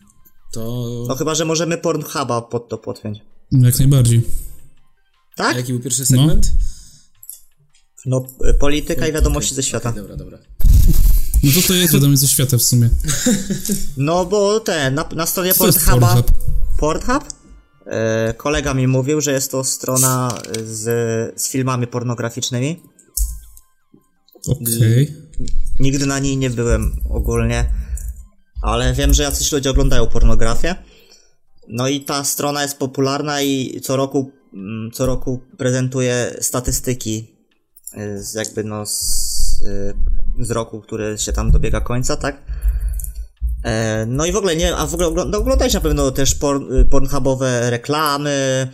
[0.53, 0.83] to...
[1.07, 3.19] No chyba, że możemy Pornhuba pod to podpiąć.
[3.51, 4.21] Jak najbardziej.
[5.33, 5.57] A Tak?
[5.57, 6.51] jaki był pierwszy segment?
[8.05, 9.89] No, y, polityka i wiadomości ze świata.
[9.89, 10.37] Okej, dobra, dobra.
[11.43, 12.89] No to to jest wiadomo ze świata w sumie.
[13.97, 16.07] No bo ten, na, na stronie Pornhuba...
[16.07, 16.31] Pornhub?
[16.77, 17.23] Pornhub?
[17.85, 22.83] E, kolega mi mówił, że jest to strona z, z filmami pornograficznymi.
[24.47, 25.15] Okej.
[25.79, 27.69] Nigdy na niej nie byłem ogólnie,
[28.61, 30.75] ale wiem, że jacyś ludzie oglądają pornografię.
[31.67, 37.35] No i ta strona jest popularna i co roku, mm, co roku prezentuje statystyki
[37.97, 39.24] y, z jakby no z,
[40.39, 42.41] z roku, który się tam dobiega końca, tak?
[43.63, 46.73] E, No i w ogóle nie, a w ogóle ogląda, oglądałeś na pewno też porn,
[46.73, 48.67] y, pornhubowe reklamy,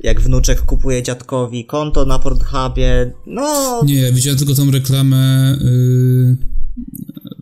[0.00, 6.36] jak wnuczek kupuje dziadkowi konto na Pornhubie, no Nie, widziałem tylko tą reklamę y,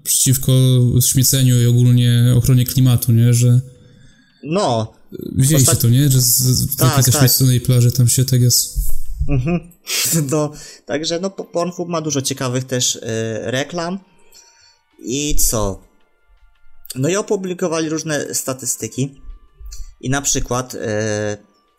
[0.02, 0.52] przeciwko
[1.06, 3.34] śmieceniu i ogólnie ochronie klimatu, nie?
[3.34, 3.60] Że
[4.44, 4.92] no,
[5.36, 6.08] widzieliście Ostat- to, nie?
[6.10, 7.30] Że z, z Tak, tak.
[7.64, 8.92] plaży tam się tak jest...
[9.28, 9.72] Mhm.
[10.30, 10.52] No,
[10.86, 13.00] także no po- Pornhub ma dużo ciekawych też y,
[13.42, 13.98] reklam.
[15.04, 15.82] I co?
[16.94, 19.20] No i opublikowali różne statystyki.
[20.00, 20.78] I na przykład y,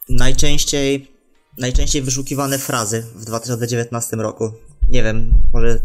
[0.09, 1.13] najczęściej
[1.57, 4.51] najczęściej wyszukiwane frazy w 2019 roku.
[4.89, 5.79] Nie wiem, może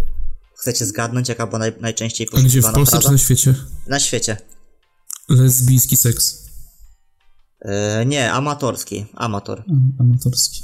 [0.58, 3.12] chcecie zgadnąć, jaka była naj, najczęściej A gdzie, w poszukiwana Polsce czy fraza?
[3.12, 3.54] na świecie?
[3.86, 4.36] Na świecie.
[5.28, 6.44] Lesbijski seks.
[8.02, 9.06] Y, nie, amatorski.
[9.14, 9.64] Amator.
[10.00, 10.62] Amatorski.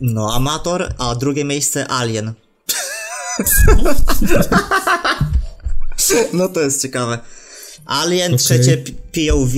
[0.00, 2.32] No, amator, a drugie miejsce alien.
[6.32, 7.18] no to jest ciekawe.
[7.86, 8.38] Alien, Okej.
[8.44, 8.76] trzecie
[9.12, 9.54] POV.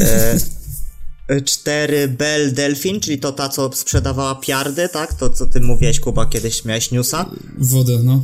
[0.00, 5.14] E, cztery Bell Delfin, czyli to ta, co sprzedawała piardy, tak?
[5.14, 7.30] To, co ty mówiłeś, Kuba, kiedyś miałeś newsa.
[7.58, 8.22] Wodę, no.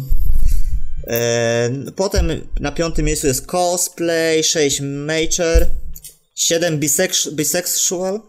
[1.07, 2.29] E, potem
[2.61, 5.67] na piątym miejscu jest cosplay, 6 mature,
[6.35, 8.21] 7 bisex- bisexual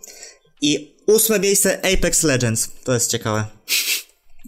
[0.61, 2.69] i ósme miejsce Apex Legends.
[2.83, 3.45] To jest ciekawe.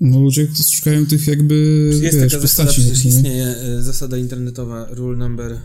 [0.02, 2.82] No ludzie szukają tych jakby, Jest wiesz, taka zasada, postaci.
[2.82, 3.10] przecież nie?
[3.12, 5.60] istnieje y, zasada internetowa, rule number y,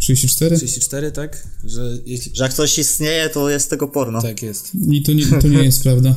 [0.00, 0.56] 34?
[0.56, 1.48] 34, tak?
[1.64, 2.32] Że jeśli...
[2.36, 4.22] Że jak coś istnieje, to jest tego porno.
[4.22, 4.72] Tak jest.
[4.90, 6.14] I to nie, to nie jest prawda.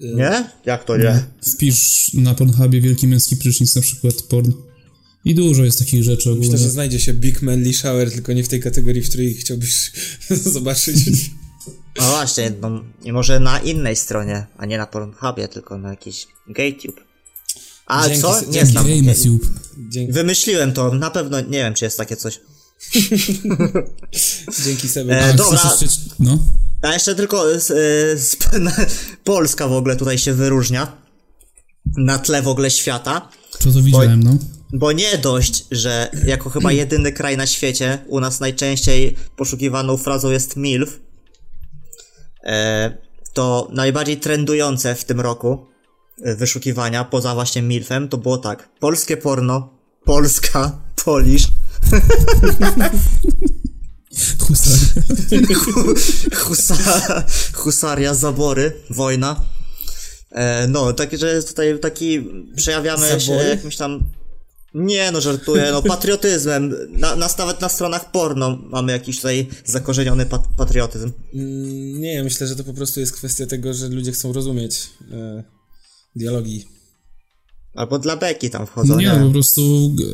[0.00, 0.50] Nie?
[0.66, 1.22] Jak to nie?
[1.54, 4.52] Wpisz na Pornhubie wielki męski prysznic na przykład porn.
[5.24, 6.50] I dużo jest takich rzeczy ogólnie.
[6.50, 9.92] Myślę, że znajdzie się Big Manly Shower, tylko nie w tej kategorii, w której chciałbyś
[10.54, 11.30] zobaczyć.
[11.98, 16.26] No właśnie, no, i może na innej stronie, a nie na Pornhubie, tylko na jakiś
[16.46, 17.00] GayTube.
[17.86, 18.40] A Dzięki co?
[18.40, 18.70] Nie dzięki.
[18.70, 18.86] znam.
[19.88, 22.40] Dzięki, Wymyśliłem to, na pewno nie wiem, czy jest takie coś.
[24.64, 25.14] dzięki Seby.
[25.14, 25.76] E, dobra.
[26.18, 26.38] No.
[26.82, 28.36] A jeszcze tylko z, y, z,
[29.24, 30.96] Polska w ogóle tutaj się wyróżnia
[31.96, 33.28] na tle w ogóle świata.
[33.58, 34.38] To to widziałem, no.
[34.72, 40.30] Bo nie dość, że jako chyba jedyny kraj na świecie u nas najczęściej poszukiwaną frazą
[40.30, 41.00] jest MILF,
[43.32, 45.66] to najbardziej trendujące w tym roku
[46.22, 48.68] e, wyszukiwania, poza właśnie MILFem, to było tak.
[48.80, 51.48] Polskie porno, Polska, Polisz,
[54.38, 54.78] Husar.
[56.44, 59.40] husa, husaria, zabory, wojna.
[60.30, 63.48] E, no, taki, że tutaj taki przejawiamy się Zabory?
[63.48, 64.00] jakimś tam.
[64.76, 66.74] Nie no, żartuję, no patriotyzmem.
[66.92, 71.12] Na, nas nawet na stronach porno mamy jakiś tutaj zakorzeniony pat- patriotyzm.
[71.34, 75.44] Mm, Nie, myślę, że to po prostu jest kwestia tego, że ludzie chcą rozumieć e,
[76.16, 76.64] dialogi.
[77.74, 79.12] Albo dla beki tam wchodzą, Nie, nie?
[79.18, 80.04] no po prostu e,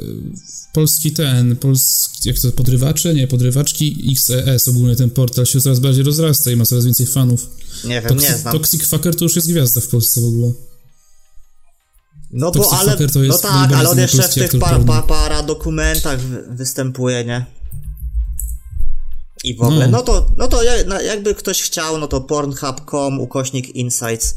[0.73, 3.15] polski ten, polski, jak to, podrywacze?
[3.15, 7.47] Nie, podrywaczki XES, ogólnie ten portal się coraz bardziej rozrasta i ma coraz więcej fanów.
[7.85, 8.53] Nie wiem, nie znam.
[8.53, 10.53] Toxic Fucker to już jest gwiazda w Polsce w ogóle.
[12.33, 14.71] No bo Toxic ale, to no jest tak, ale on jeszcze w tych aktor pa,
[14.71, 14.85] porno.
[14.87, 17.47] pa, para dokumentach wy- występuje, nie?
[19.45, 19.99] I w ogóle, No.
[19.99, 24.35] no, to, no to ja- no, jakby ktoś chciał, no to pornhub.com, ukośnik insights.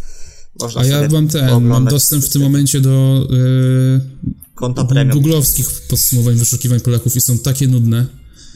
[0.59, 3.27] Można A ja mam ten, mam dostęp w tym momencie do
[4.55, 5.17] konta e, premium.
[5.21, 8.05] googlowskich podsumowań wyszukiwań Polaków i są takie nudne.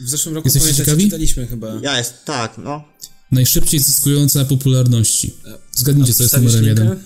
[0.04, 1.04] W zeszłym roku Jesteście ciekawi?
[1.04, 1.68] czytaliśmy chyba.
[1.82, 2.84] Ja jest, tak, no.
[3.32, 5.34] Najszybciej zyskujące na popularności.
[5.72, 6.96] Zgadnijcie, co jest numerem jeden.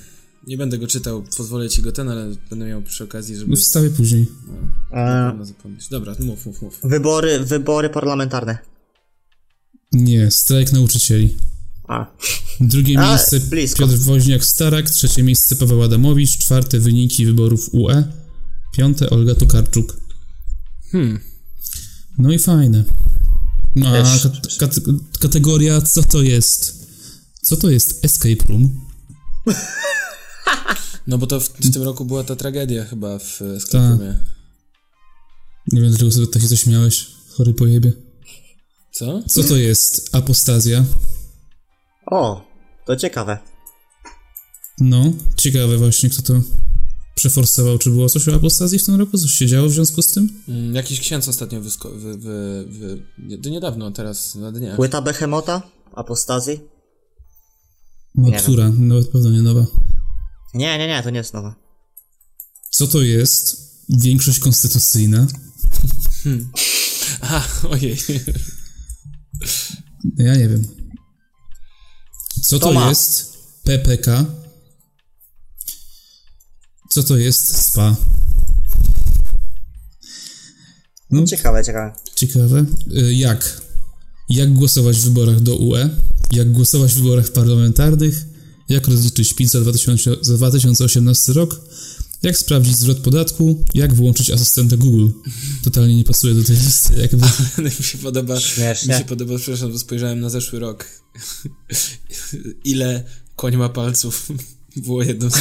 [0.46, 3.57] Nie będę go czytał, pozwolę ci go ten, ale będę miał przy okazji, żeby No
[3.57, 4.26] wstawię później.
[4.92, 5.88] E, no, zapomnieć.
[5.88, 6.80] Dobra, mów, mów, mów.
[6.85, 8.59] wybory, wybory parlamentarne.
[9.92, 11.37] Nie, strajk nauczycieli.
[11.88, 12.07] A,
[12.61, 13.78] Drugie A, miejsce blisko.
[13.78, 18.02] Piotr Woźniak-Starak, trzecie miejsce Paweł Adamowicz, czwarte wyniki wyborów UE,
[18.76, 19.96] piąte Olga Tokarczuk.
[20.92, 21.20] Hmm.
[22.18, 22.85] No i fajne.
[23.76, 24.02] No a
[24.59, 24.80] kat-
[25.20, 26.87] kategoria co to jest?
[27.42, 28.80] Co to jest escape room?
[31.07, 34.18] No bo to w, w tym roku była ta tragedia chyba w e, sklepie.
[35.72, 37.92] Nie wiem dlaczego sobie takie coś miałeś, chory pojebie.
[38.92, 39.22] Co?
[39.29, 40.85] Co to jest apostazja?
[42.11, 42.46] o,
[42.87, 43.38] to ciekawe.
[44.81, 46.35] No, ciekawe właśnie kto to
[47.14, 47.79] przeforsował.
[47.79, 49.18] Czy było coś o apostazji w tym roku?
[49.18, 50.42] Coś się działo w związku z tym?
[50.48, 54.77] Mm, jakiś ksiądz ostatnio wysko- wy, wy, wy, nie, niedawno, teraz na dniach.
[54.77, 55.62] Płyta Behemota?
[55.94, 56.61] Apostazji?
[58.14, 58.68] No, która?
[58.79, 59.66] Nawet pewno nie nowa.
[60.55, 61.55] Nie, nie, nie, to nie jest nowe.
[62.71, 63.57] Co to jest
[63.88, 65.27] większość konstytucyjna?
[67.21, 67.99] Aha, ojej.
[70.17, 70.64] Ja nie wiem.
[72.43, 74.25] Co To jest PPK?
[76.90, 77.97] Co to jest SPA?
[81.11, 81.95] No, Ciekawe, ciekawe.
[82.17, 82.64] ciekawe.
[82.97, 83.61] Y, Jak?
[84.29, 85.88] Jak głosować w wyborach do UE?
[86.31, 88.14] Jak głosować w wyborach parlamentarnych?
[88.68, 91.61] Jak rozliczyć PIT za, 2000, za 2018 rok?
[92.22, 93.64] Jak sprawdzić zwrot podatku?
[93.74, 95.09] Jak włączyć asystenta Google?
[95.64, 97.00] Totalnie nie pasuje do tej listy.
[97.00, 97.27] Jakby.
[97.79, 98.94] mi się podoba, Śmiesznie.
[98.94, 100.87] mi się podoba, przepraszam, bo spojrzałem na zeszły rok.
[102.64, 103.05] Ile
[103.37, 104.29] koń ma palców?
[104.87, 105.35] Było jedno z...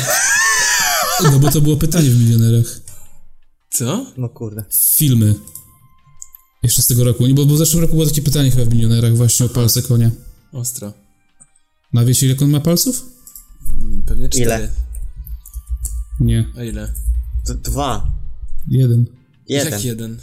[1.23, 2.79] No bo to było pytanie w milionerach.
[3.73, 4.05] Co?
[4.17, 4.63] No kurde.
[4.95, 5.35] Filmy.
[6.63, 7.27] Jeszcze z tego roku.
[7.27, 9.81] Nie, Bo, bo w zeszłym roku było takie pytanie chyba w milionerach właśnie o palce
[9.81, 10.11] konia.
[10.51, 10.93] Ostro.
[11.95, 13.05] A wiecie ile kon ma palców?
[14.05, 14.45] Pewnie cztery.
[14.45, 14.69] Ile?
[16.19, 16.45] Nie.
[16.57, 16.93] A ile?
[17.47, 18.11] D- dwa.
[18.67, 19.05] Jeden.
[19.49, 19.71] Jeden.
[19.73, 20.17] Jak jeden?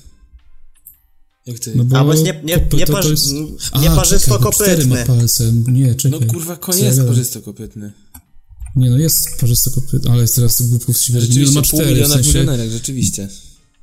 [1.46, 1.72] Jak ty?
[1.76, 3.30] No bo A, bo jest nie- nie- kopyto nie to parzy- jest...
[3.30, 4.66] m- A, nieparzystokopytny.
[4.66, 5.52] czekaj, bo cztery ma palce.
[5.52, 6.20] Nie, czekaj.
[6.20, 7.14] No kurwa, koń jest gadam?
[7.14, 7.92] parzystokopytny.
[8.76, 11.20] Nie, no jest parzystokopytny, ale jest teraz głupków z siebie.
[11.20, 13.28] Nie, no ma pół cztery, w miliona w sensie, rzeczywiście.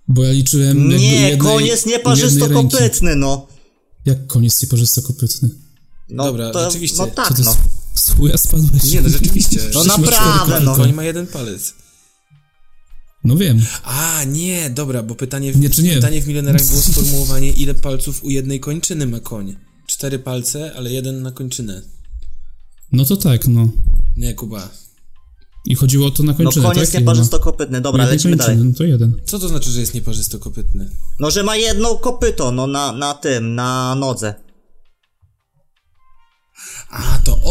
[0.07, 1.97] bo ja liczyłem Nie, jednej, koń jest ręki.
[1.97, 3.47] nieparzystokopytny, no.
[4.05, 5.49] Jak koń jest nieparzystokopytny?
[6.09, 6.97] no Dobra, to, rzeczywiście.
[6.97, 7.57] No Co tak, to no.
[7.97, 8.83] Z, chuja spadłeś?
[8.83, 9.59] Nie, no rzeczywiście.
[9.73, 10.75] No naprawdę, no.
[10.75, 11.73] Koń ma jeden palec.
[13.23, 13.61] No wiem.
[13.83, 15.93] A, nie, dobra, bo pytanie w, Nie, czy nie?
[15.95, 19.55] pytanie w milionerach było sformułowanie, ile palców u jednej kończyny ma koń.
[19.87, 21.81] Cztery palce, ale jeden na kończynę.
[22.91, 23.69] No to tak, no.
[24.17, 24.69] Nie, Kuba.
[25.65, 26.81] I chodziło o to na No kończynę, koń tak?
[26.81, 26.99] jest ma?
[26.99, 27.81] nieparzystokopytny.
[27.81, 28.69] Dobra, Jednej lecimy kończyny, dalej.
[28.71, 29.13] No to jeden.
[29.25, 30.89] Co to znaczy, że jest nieparzystokopytny?
[31.19, 34.35] No, że ma jedno kopyto, no na, na tym, na nodze.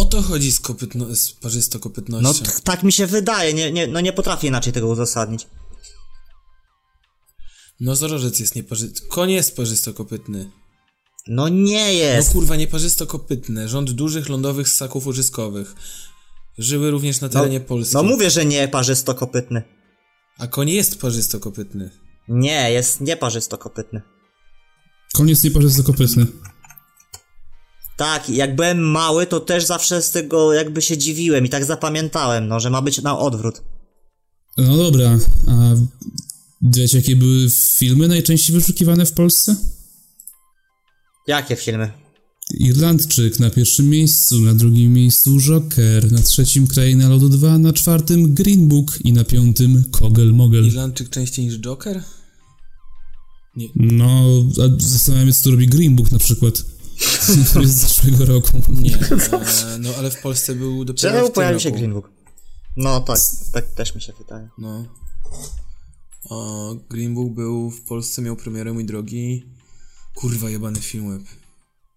[0.06, 2.44] To o to chodzi z, kopytno, z No parzystokopytnością.
[2.44, 5.46] t- tak mi się wydaje, nie, nie, no nie potrafię inaczej tego uzasadnić.
[7.80, 9.14] No, zorożec jest nieparzystokopytny.
[9.14, 10.50] Koń jest parzystokopytny.
[11.28, 12.32] No nie No jest.
[12.32, 13.68] kurwa, nieparzystokopytny.
[13.68, 15.74] Rząd dużych lądowych ssaków łożyskowych.
[16.58, 17.94] Żyły również na terenie Polski.
[17.96, 19.62] No mówię, że nie parzystokopytny.
[20.38, 21.90] A koń jest parzystokopytny.
[22.28, 24.02] Nie, jest nieparzystokopytny.
[25.14, 26.26] Koń jest nieparzystokopytny.
[27.96, 32.48] Tak, jak byłem mały, to też zawsze z tego jakby się dziwiłem i tak zapamiętałem,
[32.48, 33.62] no, że ma być na odwrót.
[34.56, 35.74] No dobra, a
[36.62, 39.56] wiecie jakie były filmy najczęściej wyszukiwane w Polsce?
[41.26, 41.90] Jakie filmy?
[42.54, 48.34] Irlandczyk na pierwszym miejscu, na drugim miejscu Joker, na trzecim Kraina Lodu 2, na czwartym
[48.34, 50.66] Green Book i na piątym Kogel Mogel.
[50.66, 52.02] Irlandczyk częściej niż Joker?
[53.56, 53.68] Nie.
[53.76, 54.24] No,
[54.58, 56.75] a zastanawiam się, co robi Green Book na przykład.
[57.52, 58.62] To jest z zeszłego roku.
[58.68, 61.70] Nie, e, no ale w Polsce był dopiero Czemu w pojawił się.
[61.70, 62.10] Green Book?
[62.76, 63.18] No tak,
[63.52, 64.48] tak też mi się wydaje.
[64.58, 64.84] No.
[66.30, 69.46] O, Green Book był w Polsce, miał premierę, mój drogi.
[70.14, 71.22] Kurwa, jebany Filmweb.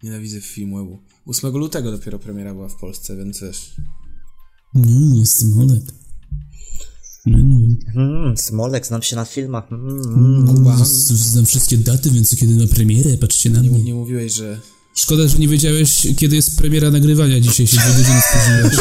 [0.04, 1.00] Nienawidzę Filmwebu.
[1.26, 3.76] 8 lutego dopiero premiera była w Polsce, więc wiesz.
[4.74, 5.84] Nie, jestem Olek.
[7.28, 9.72] Mm, Hmm, Smolek, znam się na filmach.
[9.72, 10.86] Mm, mm.
[10.86, 13.84] Z- Znam wszystkie daty, więc kiedy na premierę, patrzcie na nie, mnie.
[13.84, 14.60] nie mówiłeś, że...
[15.00, 18.76] Szkoda, że nie wiedziałeś, kiedy jest premiera nagrywania dzisiaj, się dwie godziny spóźniłeś.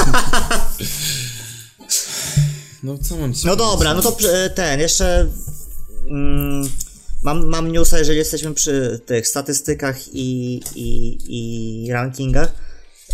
[2.83, 5.29] No co mam ci No dobra, no to e, ten, jeszcze
[6.11, 6.69] mm,
[7.23, 12.53] mam, mam newsa, jeżeli jesteśmy przy tych statystykach i, i, i rankingach,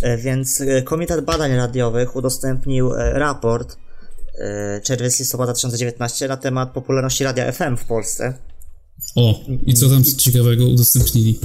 [0.01, 3.77] e, więc e, Komitet Badań Radiowych udostępnił raport
[4.83, 8.33] czerwiec listopada 2019 na temat popularności radia FM w Polsce.
[9.15, 11.39] O, i co tam ciekawego udostępnili?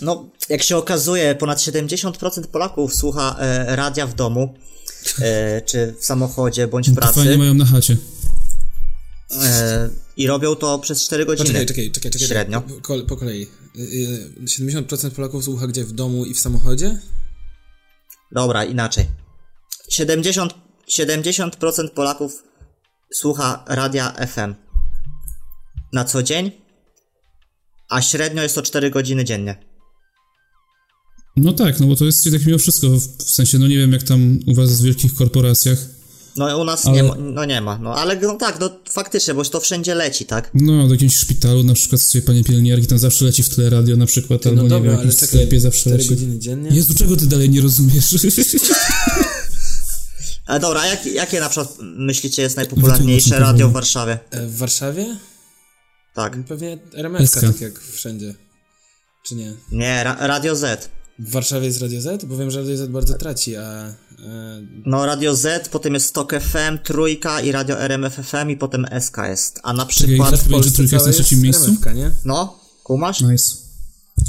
[0.00, 4.54] No, jak się okazuje, ponad 70% Polaków słucha e, radia w domu,
[5.20, 7.38] e, czy w samochodzie, bądź w To fajnie pracy.
[7.38, 7.96] mają na chacie.
[9.42, 11.46] E, I robią to przez 4 godziny.
[11.46, 12.28] Poczekaj, czekaj, czekaj, czekaj.
[12.28, 12.60] Średnio.
[12.60, 13.42] Po, po, kolei.
[13.42, 13.80] Y,
[14.42, 15.84] y, 70% Polaków słucha gdzie?
[15.84, 16.98] W domu i w samochodzie?
[18.32, 19.06] Dobra, inaczej.
[19.88, 20.54] 70,
[20.88, 22.42] 70% Polaków
[23.12, 24.54] słucha radia FM
[25.92, 26.50] na co dzień,
[27.88, 29.65] a średnio jest to 4 godziny dziennie.
[31.36, 32.86] No tak, no bo to jest tak mimo wszystko,
[33.18, 35.78] w sensie, no nie wiem jak tam u was w wielkich korporacjach,
[36.36, 39.34] No u nas Ale- nie, ma, no nie ma, no ale no tak, no faktycznie,
[39.34, 40.50] bo to wszędzie leci, tak?
[40.54, 43.96] no w jakimś szpitalu na przykład sobie panie pielęgniarki, tam zawsze leci w tle radio
[43.96, 46.08] na przykład, albo no nie dobra, wiem, w ale jakimś czekaj, sklepie zawsze 4 leci.
[46.08, 46.70] godziny dziennie?
[46.72, 48.04] Jezu, czego ty dalej nie rozumiesz?
[50.46, 53.72] A dobra, jak, jakie na przykład myślicie jest najpopularniejsze radio w.
[53.72, 54.18] Warszawie?
[54.30, 55.16] E, w Warszawie?
[56.14, 56.36] Tak.
[56.48, 58.34] Pewnie RMS, tak jak wszędzie.
[59.26, 59.52] Czy nie?
[59.72, 60.90] Nie, ra, Radio Z.
[61.18, 62.24] W Warszawie jest Radio Z?
[62.24, 63.94] Bo wiem, że Radio Z bardzo traci, a E,
[64.86, 69.16] No, Radio Z, potem jest Stok FM, Trójka i Radio RMF FM i potem SK
[69.28, 69.60] jest.
[69.62, 70.28] A na Czekaj, przykład...
[70.28, 71.64] chcesz w Polsce trójka jest na trzecim miejscu?
[71.66, 72.10] RMF-ka, nie?
[72.24, 73.20] No, kumasz?
[73.20, 73.56] Nice.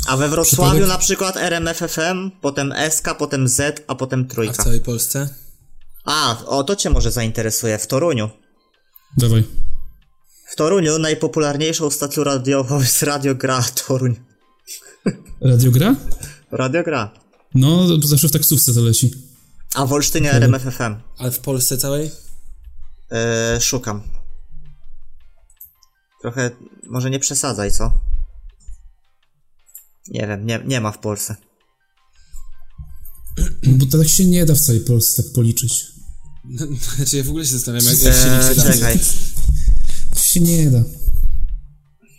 [0.08, 4.23] A we Wrocławiu Przypadek- na przykład RMF FM, potem SK, potem Z, a potem A
[4.23, 4.63] w Trójka.
[4.63, 5.30] całej Polsce?
[6.06, 7.78] A, o, to cię może zainteresuje.
[7.78, 8.30] W Toruniu.
[9.17, 9.43] Dawaj.
[10.52, 14.15] W Toruniu najpopularniejszą stacją radiową jest Radio Gra Toruń.
[15.41, 15.95] Radio gra?
[16.51, 17.13] Radio Gra.
[17.55, 19.12] No, to zawsze w taksówce to leci.
[19.73, 20.95] A w Olsztynie RMF FM.
[21.17, 22.12] Ale w Polsce całej?
[23.12, 24.01] Yy, szukam.
[26.21, 26.51] Trochę,
[26.89, 27.99] może nie przesadzaj, co?
[30.07, 31.36] Nie wiem, nie, nie ma w Polsce.
[33.63, 35.86] Bo to tak się nie da w całej Polsce tak policzyć.
[36.95, 38.99] Znaczy ja w ogóle się zastanawiam, jak, jak się Eee, liczy czekaj.
[40.13, 40.83] To się nie da.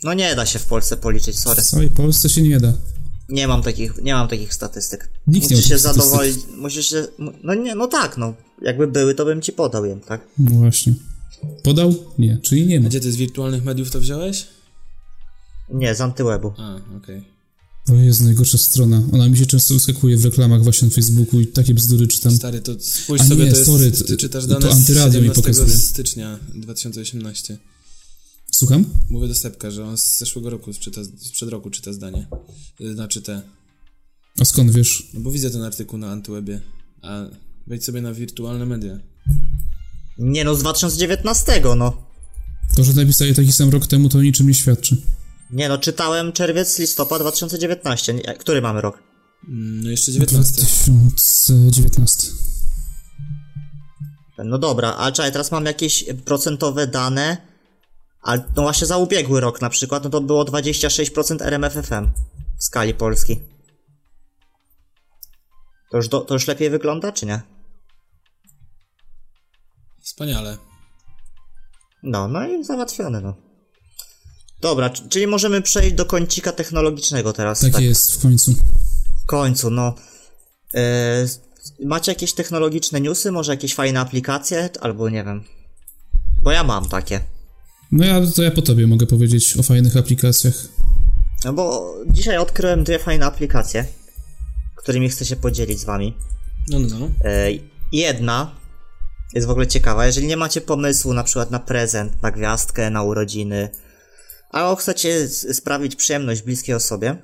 [0.04, 1.62] No nie da się w Polsce policzyć, sorry.
[1.62, 2.72] W całej Polsce się nie da.
[3.28, 5.10] Nie mam takich, nie mam takich statystyk.
[5.26, 7.06] Nikt nie musisz się zadowolić, musisz się,
[7.44, 8.34] no nie, no tak, no.
[8.62, 10.20] Jakby były, to bym ci podał je, tak?
[10.38, 10.94] No właśnie.
[11.62, 11.94] Podał?
[12.18, 12.88] Nie, czyli nie A ma.
[12.88, 14.46] gdzie ty z wirtualnych mediów to wziąłeś?
[15.70, 16.52] Nie, z antywebu.
[16.58, 17.24] A, okej.
[17.86, 19.02] To jest najgorsza strona.
[19.12, 22.32] Ona mi się często wyskakuje w reklamach właśnie na Facebooku i takie bzdury czytam.
[22.36, 25.10] Stary, to spójrz A sobie, nie, to jest, sorry, ty to- czytasz to dane antyradio
[25.20, 25.76] z mi 17 pokazuje.
[25.78, 27.58] stycznia 2018.
[28.58, 28.84] Słucham?
[29.10, 32.26] Mówię do Sepka, że on z zeszłego roku czyta, sprzed roku czyta zdanie.
[32.80, 33.42] Y, Znaczy te.
[34.40, 35.08] A skąd wiesz?
[35.14, 36.60] No bo widzę ten artykuł na Antywebie.
[37.02, 37.24] A
[37.66, 38.98] wejdź sobie na wirtualne media.
[40.18, 42.02] Nie no, z 2019, no.
[42.76, 44.96] To, że napisali taki sam rok temu, to niczym nie świadczy.
[45.50, 48.14] Nie no, czytałem czerwiec, listopad 2019.
[48.14, 49.02] Nie, Który mamy rok?
[49.48, 50.62] Mm, No jeszcze 19.
[50.86, 52.26] 2019.
[54.44, 57.47] No dobra, ale czekaj, teraz mam jakieś procentowe dane.
[58.20, 62.10] Ale no właśnie za ubiegły rok na przykład, no to było 26% RMFFM
[62.58, 63.40] w skali Polski.
[65.90, 67.40] To już, do, to już lepiej wygląda, czy nie?
[70.02, 70.56] Wspaniale.
[72.02, 73.34] No, no i załatwione, no.
[74.60, 77.60] Dobra, czyli możemy przejść do kącika technologicznego teraz.
[77.60, 78.54] Tak jest, w końcu.
[79.22, 79.94] W końcu, no.
[80.74, 81.26] E,
[81.84, 83.32] macie jakieś technologiczne newsy?
[83.32, 84.68] Może jakieś fajne aplikacje?
[84.80, 85.44] Albo nie wiem.
[86.42, 87.20] Bo ja mam takie.
[87.92, 90.54] No ja, to ja po tobie mogę powiedzieć o fajnych aplikacjach.
[91.44, 93.84] No bo dzisiaj odkryłem dwie fajne aplikacje,
[94.76, 96.16] którymi chcę się podzielić z wami.
[96.68, 97.10] No, no, no.
[97.24, 97.48] E,
[97.92, 98.54] jedna
[99.34, 100.06] jest w ogóle ciekawa.
[100.06, 103.68] Jeżeli nie macie pomysłu na przykład na prezent, na gwiazdkę, na urodziny,
[104.50, 107.16] albo chcecie sprawić przyjemność bliskiej osobie,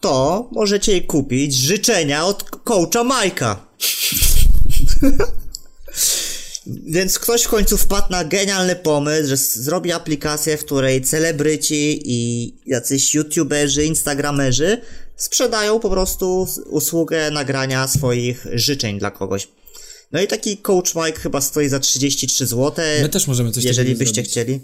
[0.00, 3.56] to możecie jej kupić życzenia od coacha Majka.
[6.66, 12.52] Więc ktoś w końcu wpadł na genialny pomysł, że zrobi aplikację, w której celebryci i
[12.66, 14.80] jacyś youtuberzy, instagramerzy
[15.16, 19.48] sprzedają po prostu usługę nagrania swoich życzeń dla kogoś.
[20.12, 22.84] No i taki Coach Mike chyba stoi za 33 zł.
[23.02, 24.30] My też możemy coś Jeżeli byście zrobić.
[24.30, 24.60] chcieli.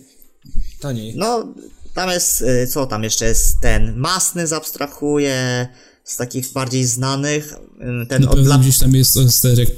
[0.80, 1.14] Taniej.
[1.16, 1.54] No,
[1.94, 5.68] tam jest, y, co tam jeszcze jest, ten Masny zabstrahuje,
[6.04, 7.54] z takich bardziej znanych,
[8.02, 8.60] y, ten od lat...
[8.60, 9.16] gdzieś tam jest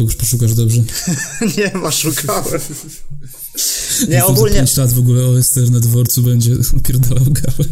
[0.05, 0.81] już poszukasz dobrze.
[1.59, 2.61] Nie ma, szukałem.
[4.09, 7.69] Nie, za ogólnie, 5 lat w ogóle OSTR na dworcu będzie opierdalał gałę.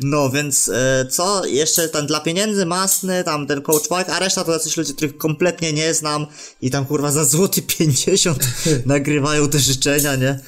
[0.00, 0.72] no więc y,
[1.10, 4.94] co, jeszcze ten dla pieniędzy Masny, tam ten Coach Mike, a reszta to jacyś ludzie,
[4.94, 6.26] których kompletnie nie znam
[6.62, 8.38] i tam kurwa za złoty 50
[8.86, 10.40] nagrywają te życzenia, nie?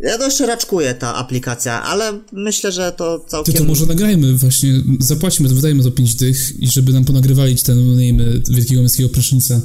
[0.00, 3.54] Ja to jeszcze raczkuję ta aplikacja, ale myślę, że to Ty całkiem...
[3.54, 8.24] to może nagrajmy właśnie, zapłaćmy, wydajmy to 5 dych i żeby nam ponagrywali ten name
[8.50, 9.60] Wielkiego Męskiego Prysznica.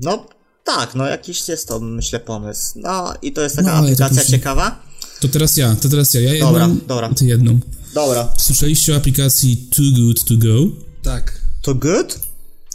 [0.00, 0.26] No
[0.64, 2.72] tak, no jakiś jest to myślę pomysł.
[2.76, 4.38] No i to jest taka No, ale to aplikacja później.
[4.40, 4.82] ciekawa.
[5.20, 6.20] To teraz ja, to teraz ja.
[6.20, 7.14] Ja jedną, Dobra, dobra.
[7.14, 7.58] ty jedną.
[7.94, 8.32] Dobra.
[8.38, 10.66] Słyszeliście o aplikacji Too Good To Go?
[11.02, 11.40] Tak.
[11.62, 12.18] To good?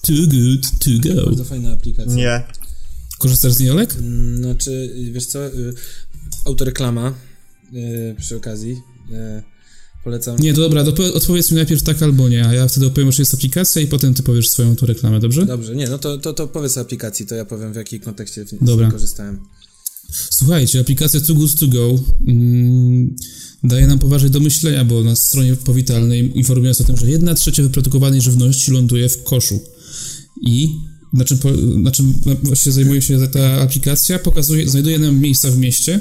[0.02, 1.26] Too Good To Go.
[1.26, 2.16] Bardzo fajna aplikacja.
[2.16, 2.44] Nie.
[3.18, 3.96] Korzystasz z niej, Olek?
[4.36, 5.74] Znaczy, wiesz co, y,
[6.46, 7.14] autoreklama
[7.74, 8.72] y, przy okazji.
[8.72, 9.44] y,
[10.04, 10.40] Polecam.
[10.40, 13.22] Nie, to dobra, dopo- odpowiedz mi najpierw tak albo nie, a ja wtedy opowiem, że
[13.22, 15.46] jest aplikacja i potem ty powiesz swoją tu reklamę, dobrze?
[15.46, 18.46] Dobrze, nie, no to, to, to powiedz o aplikacji, to ja powiem w jakim kontekście
[18.46, 18.92] w- Dobra.
[18.92, 19.40] korzystałem.
[20.30, 23.16] Słuchajcie, aplikacja Too Good To Go mm,
[23.64, 27.36] daje nam poważnie do myślenia, bo na stronie powitalnej informuje nas o tym, że jedna
[27.36, 29.60] trzecia wyprodukowanej żywności ląduje w koszu.
[30.42, 30.70] I
[31.14, 34.20] na czym, po, na czym właśnie zajmuje się ta aplikacja?
[34.20, 36.00] Pokazuje, znajduje nam miejsca w mieście, yy,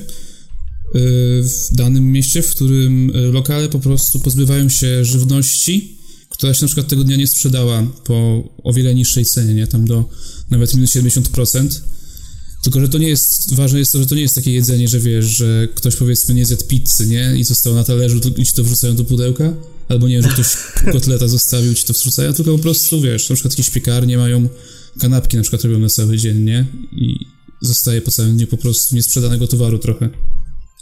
[1.43, 6.66] w danym mieście, w którym yy, lokale po prostu pozbywają się żywności, która się na
[6.66, 9.66] przykład tego dnia nie sprzedała po o wiele niższej cenie, nie?
[9.66, 10.09] Tam do
[10.51, 11.80] nawet minus 70%.
[12.62, 15.01] Tylko, że to nie jest, ważne jest to, że to nie jest takie jedzenie, że
[15.01, 17.37] wiesz, że ktoś powiedzmy nie zjadł pizzy, nie?
[17.37, 19.55] I zostało na talerzu i ci to wrzucają do pudełka.
[19.89, 20.57] Albo nie wiem, że ktoś
[20.93, 24.49] kotleta zostawił ci to wrzucają, tylko po prostu, wiesz, na przykład jakieś piekarnie mają
[24.99, 26.66] kanapki na przykład robią na cały dzień, nie?
[26.93, 27.26] I
[27.61, 30.11] zostaje po całym dniu po prostu niesprzedanego towaru trochę.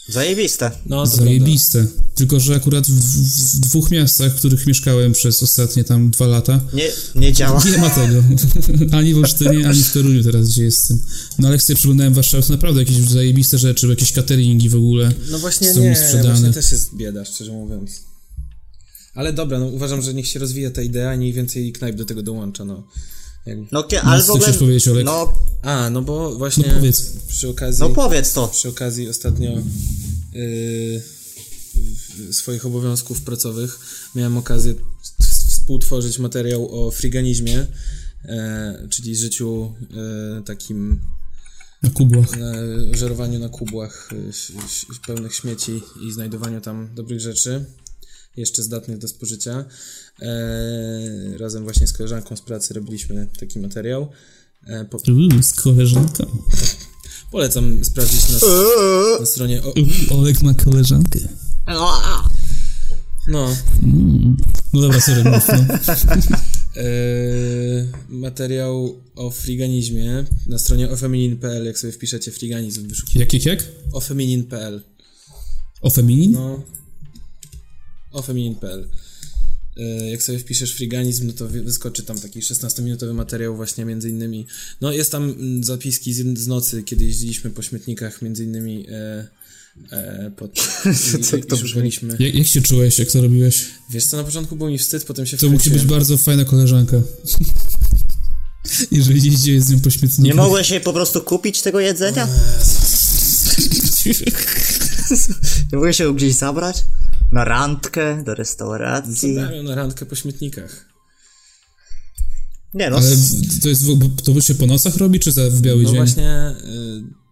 [0.09, 0.71] Zajebiste.
[0.87, 1.87] No, Zajebiste.
[2.15, 6.27] Tylko, że akurat w, w, w dwóch miastach, w których mieszkałem przez ostatnie tam dwa
[6.27, 7.63] lata, Nie, nie działa.
[7.65, 8.23] nie ma tego.
[8.99, 10.99] ani w Olsztynie, ani w Toruniu teraz, gdzie jestem.
[11.39, 15.13] No ale jak sobie przyglądałem Warszawę, to naprawdę jakieś zajebiste rzeczy, jakieś cateringi w ogóle.
[15.31, 16.29] No właśnie są nie, sprzedane.
[16.35, 17.91] właśnie też jest bieda, szczerze mówiąc.
[19.15, 22.23] Ale dobra, no uważam, że niech się rozwija ta idea niech więcej knajp do tego
[22.23, 22.87] dołącza, no.
[23.73, 24.45] No, kie- ale w ogóle...
[24.45, 25.05] chcesz powiedzieć, Olek?
[25.05, 25.33] No,
[25.63, 27.11] A, no bo właśnie No powiedz.
[27.29, 27.81] przy okazji...
[27.81, 28.49] no powiedz to.
[28.49, 29.51] przy okazji ostatnio
[30.33, 31.03] yy,
[32.33, 33.79] swoich obowiązków pracowych
[34.15, 34.75] miałem okazję
[35.49, 37.67] współtworzyć materiał o friganizmie,
[38.25, 39.75] e, czyli życiu
[40.39, 41.01] e, takim
[41.83, 42.37] Na kubłach.
[42.39, 42.53] na
[42.93, 47.65] żerowaniu na kubłach e, pełnych śmieci i znajdowaniu tam dobrych rzeczy,
[48.37, 49.65] jeszcze zdatnych do spożycia.
[50.23, 54.09] E, razem właśnie z koleżanką z pracy robiliśmy taki materiał.
[54.67, 56.25] E, po, Uuu, z koleżanką.
[57.31, 58.39] polecam sprawdzić na,
[59.21, 59.63] na stronie.
[59.63, 59.75] O,
[60.19, 61.19] Olek ma koleżankę.
[63.29, 63.49] no,
[64.73, 65.55] No dobra, sorry, mów, no.
[66.77, 66.85] e,
[68.09, 73.65] materiał o friganizmie na stronie ofeminin.pl, jak sobie wpiszecie friganizm, wyszukicie Jak, jak, jak?
[73.93, 74.83] ofeminin.pl.
[75.83, 76.33] O feminin?
[76.33, 76.63] No.
[78.13, 78.89] Ofeminin.pl.
[79.77, 84.11] E, Jak sobie wpiszesz friganizm, no to wy- wyskoczy tam taki 16-minutowy materiał właśnie między
[84.11, 84.47] innymi.
[84.81, 89.29] No jest tam mm, zapiski z, z nocy, kiedy jeździliśmy po śmietnikach między innymi e,
[89.91, 90.51] e, pod,
[91.35, 92.17] i, i, to szukaliśmy.
[92.19, 93.65] Jak, jak się czułeś, jak to robiłeś?
[93.91, 96.97] Wiesz co, na początku było mi wstyd, potem się To musi być bardzo fajna koleżanka.
[98.91, 100.23] Jeżeli jeździłeś z nią po śmietniku.
[100.23, 102.29] Nie mogłeś jej po prostu kupić tego jedzenia?
[105.73, 106.85] Nie mogłeś się gdzieś zabrać?
[107.33, 109.35] Na randkę, do restauracji?
[109.35, 110.93] Zabrałem na randkę po śmietnikach.
[112.75, 113.07] Nie no, Ale
[113.63, 113.85] to jest,
[114.25, 115.97] to się po nocach robi, czy za, w biały No dzień?
[115.97, 117.23] właśnie, y,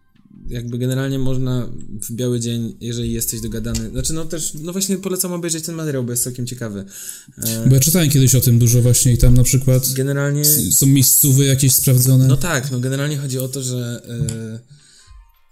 [0.48, 1.68] jakby generalnie można
[2.08, 6.04] w biały dzień, jeżeli jesteś dogadany, znaczy no też, no właśnie polecam obejrzeć ten materiał,
[6.04, 6.84] bo jest całkiem ciekawy.
[7.42, 10.86] E, Bo ja czytałem kiedyś o tym dużo właśnie i tam na przykład Generalnie, są
[10.86, 12.26] miejscówy jakieś sprawdzone.
[12.26, 14.02] no tak, no generalnie chodzi o to, że
[14.56, 14.79] y,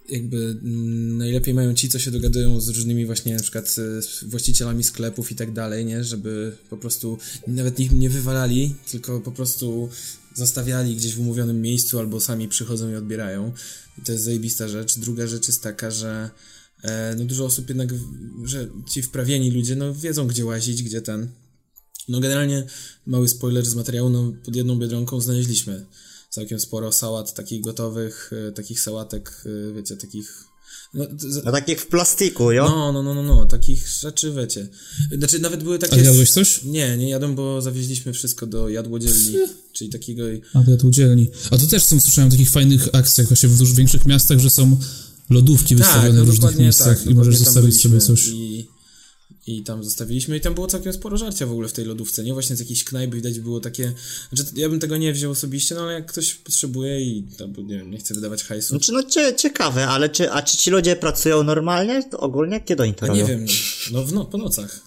[0.09, 3.77] jakby mm, najlepiej mają ci, co się dogadują z różnymi właśnie na przykład
[4.23, 9.21] y, właścicielami sklepów i tak dalej, nie, żeby po prostu nawet ich nie wywalali, tylko
[9.21, 9.89] po prostu
[10.35, 13.53] zostawiali gdzieś w umówionym miejscu albo sami przychodzą i odbierają.
[13.99, 14.99] I to jest zajebista rzecz.
[14.99, 16.31] Druga rzecz jest taka, że
[16.83, 17.89] e, no dużo osób jednak,
[18.45, 21.29] że ci wprawieni ludzie, no wiedzą gdzie łazić, gdzie ten.
[22.09, 22.67] No generalnie
[23.07, 25.87] mały spoiler z materiału, no pod jedną biedronką znaleźliśmy
[26.31, 30.45] całkiem sporo sałat takich gotowych, e, takich sałatek, e, wiecie, takich...
[30.95, 32.69] No, z- no takich w plastiku, jo?
[32.69, 34.69] no, no, no, no, no, takich rzeczy, wiecie.
[35.19, 35.95] Znaczy, nawet były takie...
[35.95, 36.65] A jadłeś coś?
[36.65, 39.35] Nie, nie jadłem, bo zawieźliśmy wszystko do jadłodzielni,
[39.73, 40.25] czyli takiego...
[40.55, 41.31] A to tu dzielni.
[41.51, 44.51] A to też są, słyszałem o takich fajnych akcjach właśnie w dużych, większych miastach, że
[44.51, 44.77] są
[45.31, 48.29] lodówki wystawione no w różnych miejscach tak, i możesz zostawić sobie coś.
[48.29, 48.69] I,
[49.49, 52.33] I tam zostawiliśmy i tam było całkiem sporo żarcia w ogóle w tej lodówce, nie?
[52.33, 53.93] Właśnie z jakiejś knajpy widać było takie...
[54.33, 57.79] Znaczy, ja bym tego nie wziął osobiście, no ale jak ktoś potrzebuje i albo, nie
[57.79, 60.97] wiem, nie chce wydawać hajsu, Znaczy, no cie, ciekawe, ale czy, a czy ci ludzie
[60.97, 62.03] pracują normalnie?
[62.11, 62.61] To ogólnie?
[62.61, 63.21] Kiedy oni to A robią?
[63.21, 63.47] nie wiem,
[63.93, 64.81] no w no, po nocach.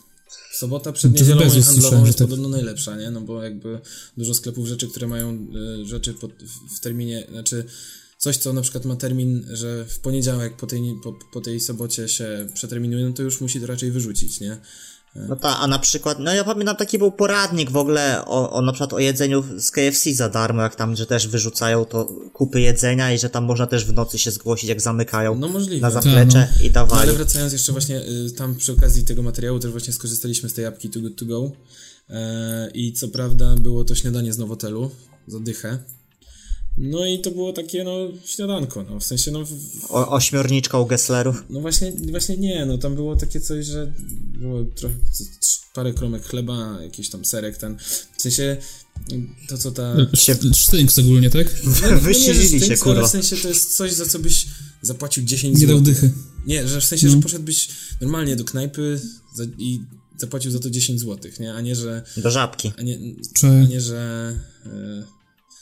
[0.51, 2.27] Sobota przed To niedzielą Bezos handlową słyszałem, jest tak.
[2.27, 3.11] podobno najlepsza, nie?
[3.11, 3.79] No bo jakby
[4.17, 5.47] dużo sklepów rzeczy, które mają
[5.81, 7.65] y, rzeczy pod, w, w terminie, znaczy
[8.21, 12.09] coś, co na przykład ma termin, że w poniedziałek po tej, po, po tej sobocie
[12.09, 14.57] się przeterminuje, no to już musi to raczej wyrzucić, nie?
[15.15, 18.61] No tak, a na przykład, no ja pamiętam taki był poradnik w ogóle o, o
[18.61, 22.61] na przykład o jedzeniu z KFC za darmo, jak tam, że też wyrzucają to kupy
[22.61, 25.81] jedzenia i że tam można też w nocy się zgłosić, jak zamykają No możliwe.
[25.81, 27.01] na zaplecze i No dawali.
[27.01, 30.65] ale wracając jeszcze właśnie, y, tam przy okazji tego materiału też właśnie skorzystaliśmy z tej
[30.65, 31.51] apki Too Good To Go
[32.09, 34.91] e, i co prawda było to śniadanie z Nowotelu
[35.27, 35.79] za dychę.
[36.77, 39.51] No i to było takie, no, śniadanko, no, w sensie, no, w-
[39.91, 41.43] O, ośmiorniczka u Gesslerów.
[41.49, 43.93] no właśnie, właśnie nie, no, tam było takie coś, że
[44.39, 44.95] było trochę,
[45.73, 47.77] parę kromek chleba, jakiś tam serek, ten,
[48.17, 48.57] w sensie,
[49.47, 49.95] to co ta...
[50.13, 51.55] Się- Sztynk ogólnie, tak?
[51.63, 53.07] No, no nie, że Wyścielili się, sztynks, ale kurwa.
[53.07, 54.45] w sensie to jest coś, za co byś
[54.81, 55.93] zapłacił 10 Nie dał zł.
[55.93, 56.11] dychy.
[56.47, 57.69] Nie, że w sensie, że poszedłbyś
[58.01, 59.01] normalnie do knajpy
[59.35, 59.79] za, i
[60.17, 61.53] zapłacił za to 10 zł, nie?
[61.53, 62.03] A nie, że.
[62.17, 62.71] Do żabki.
[62.77, 62.99] A nie,
[63.33, 63.47] Czy...
[63.47, 64.33] a nie że.
[64.65, 65.20] e,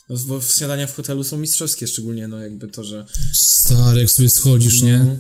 [0.09, 3.05] No, bo śniadania w hotelu są mistrzowskie, szczególnie no jakby to, że.
[3.33, 4.97] Stary, jak sobie schodzisz, nie?
[4.99, 5.15] No,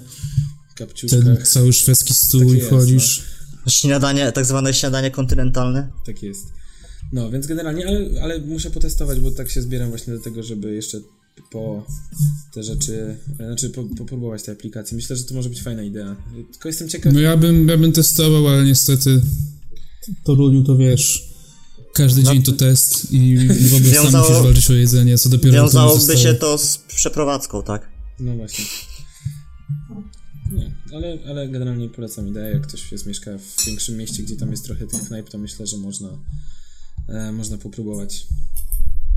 [0.87, 3.23] w Ten cały szwedzki stół Tak i jest, chodzisz.
[3.67, 5.91] Śniadanie, tak zwane śniadanie kontynentalne.
[6.05, 6.47] Tak jest.
[7.13, 10.75] No, więc generalnie, ale, ale muszę potestować, bo tak się zbieram właśnie do tego, żeby
[10.75, 10.97] jeszcze
[11.51, 11.85] po
[12.53, 14.95] te rzeczy, znaczy po, popróbować tej aplikacji.
[14.95, 16.15] Myślę, że to może być fajna idea.
[16.51, 17.13] Tylko jestem ciekaw.
[17.13, 19.21] No ja bym, ja bym testował, ale niestety
[20.23, 21.28] Toruniu to wiesz,
[21.93, 25.53] każdy dzień to test i w ogóle sam Wiązało- musisz walczyć o jedzenie, co dopiero
[25.63, 27.89] Wiązałoby się to z przeprowadzką, tak?
[28.19, 28.65] No właśnie.
[30.51, 34.51] Nie, ale, ale generalnie polecam ideę, jak ktoś jest mieszka w większym mieście, gdzie tam
[34.51, 36.09] jest trochę tych knajp, to myślę, że można,
[37.09, 38.27] e, można popróbować.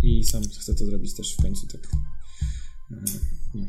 [0.02, 1.80] I sam chcę to zrobić też w końcu, tak.
[2.92, 2.96] E,
[3.54, 3.66] no.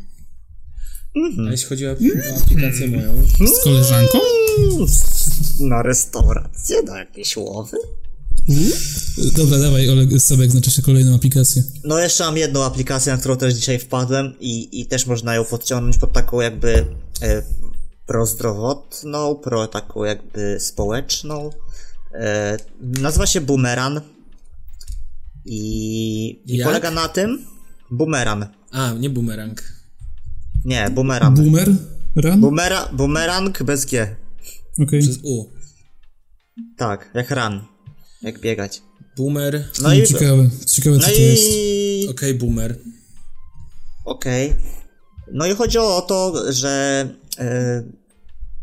[1.47, 3.23] A jeśli chodzi o, o aplikację moją,
[3.59, 4.19] Z koleżanką?
[5.59, 7.77] Na restaurację, na jakieś łowy?
[9.37, 11.63] Dobra, dawaj, Oleg, Sebek, znaczy się kolejną aplikację.
[11.83, 15.45] No jeszcze mam jedną aplikację, na którą też dzisiaj wpadłem i, i też można ją
[15.45, 16.85] podciągnąć pod taką jakby
[17.21, 17.43] e,
[18.05, 21.49] prozdrowotną, pro taką jakby społeczną.
[22.13, 24.03] E, nazywa się Boomerang
[25.45, 27.45] i, i polega na tym
[27.91, 28.45] Boomerang.
[28.71, 29.63] a, nie bumerang.
[30.65, 31.37] Nie, Boomerang.
[31.39, 31.75] Boomer?
[32.15, 32.41] Run?
[32.41, 34.15] Boomera, boomerang bez G.
[34.83, 35.01] Okej.
[35.01, 35.49] Przez U.
[36.77, 37.72] Tak, jak run.
[38.24, 38.82] Jak biegać.
[39.17, 40.07] Boomer, No i...
[40.07, 41.43] Ciekawe, ciekawe co No to jest.
[41.43, 42.07] i...
[42.11, 42.76] okej, boomer.
[44.05, 44.55] Okej.
[45.32, 47.07] No i chodzi o to, że
[47.39, 47.84] e,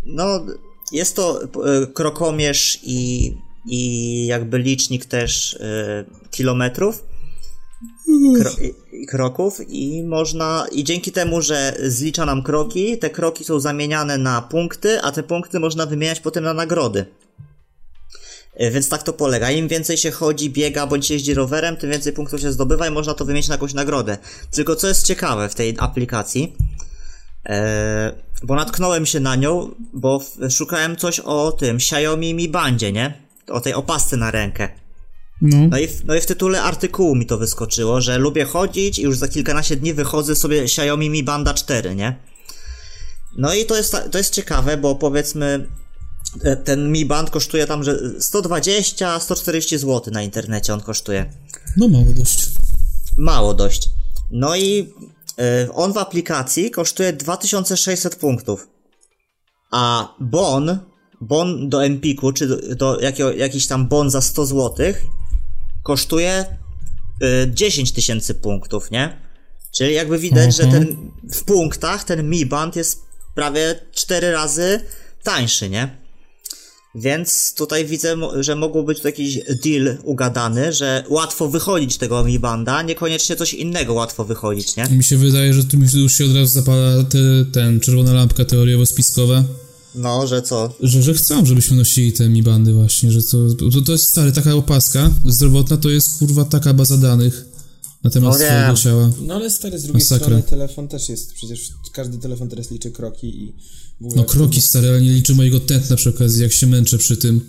[0.05, 0.47] no
[0.93, 1.47] jest to e,
[1.87, 3.33] krokomierz i,
[3.67, 7.05] i jakby licznik też e, kilometrów
[8.41, 13.45] kro, i, i kroków i można i dzięki temu, że zlicza nam kroki, te kroki
[13.45, 17.07] są zamieniane na punkty, a te punkty można wymieniać potem na nagrody.
[18.61, 19.51] E, Więc tak to polega.
[19.51, 23.15] Im więcej się chodzi, biega bądź jeździ rowerem, tym więcej punktów się zdobywa i można
[23.15, 24.19] to wymienić na jakąś nagrodę.
[24.51, 26.57] Tylko co jest ciekawe w tej aplikacji,
[27.49, 33.23] e, bo natknąłem się na nią, bo szukałem coś o tym Xiaomi Mi Bandzie, nie?
[33.49, 34.69] O tej opasce na rękę.
[35.43, 35.57] No.
[35.71, 39.03] No i, w, no i w tytule artykułu mi to wyskoczyło, że lubię chodzić i
[39.03, 42.17] już za kilkanaście dni wychodzę sobie Xiaomi Mi Banda 4, nie?
[43.37, 45.67] No i to jest, to jest ciekawe, bo powiedzmy
[46.65, 51.33] ten Mi Band kosztuje tam, że 120-140 zł na internecie on kosztuje.
[51.77, 52.47] no mało dość.
[53.17, 53.89] Mało dość.
[54.31, 54.93] No i
[55.39, 58.69] e, on w aplikacji kosztuje 2600 punktów.
[59.71, 60.79] A bon,
[61.21, 64.75] bon do Empiku, czy do, do jakiego, jakiś tam bon za 100 zł,
[65.83, 66.47] kosztuje e,
[67.55, 69.21] 10 tysięcy punktów, nie?
[69.73, 70.87] Czyli jakby widać, że Mhm.
[70.87, 70.97] ten
[71.33, 73.03] w punktach ten Mi Band jest
[73.35, 74.81] prawie 4 razy
[75.23, 76.00] tańszy, nie?
[76.95, 82.39] Więc tutaj widzę, że mógł być tu jakiś deal ugadany, że łatwo wychodzić tego Mi
[82.39, 84.85] Banda, niekoniecznie coś innego łatwo wychodzić, nie?
[84.85, 87.19] Mi się wydaje, że tu mi już się od razu zapala te,
[87.53, 89.43] ten czerwona lampka teoriowo-spiskowa,
[89.95, 90.73] No, że co?
[90.81, 94.33] że, że chcą, żebyśmy nosili te mi bandy właśnie, że to, to, to jest stary,
[94.33, 97.45] taka opaska zdrowotna to jest kurwa taka baza danych
[98.05, 99.11] na temat No swojego ciała.
[99.27, 100.27] No ale stary, z drugiej Masakra.
[100.27, 103.53] strony telefon też jest, przecież każdy telefon teraz liczy kroki i
[104.01, 104.17] w ogóle...
[104.17, 107.41] No kroki stare, ale nie liczy mojego tętna przy okazji, jak się męczę przy tym.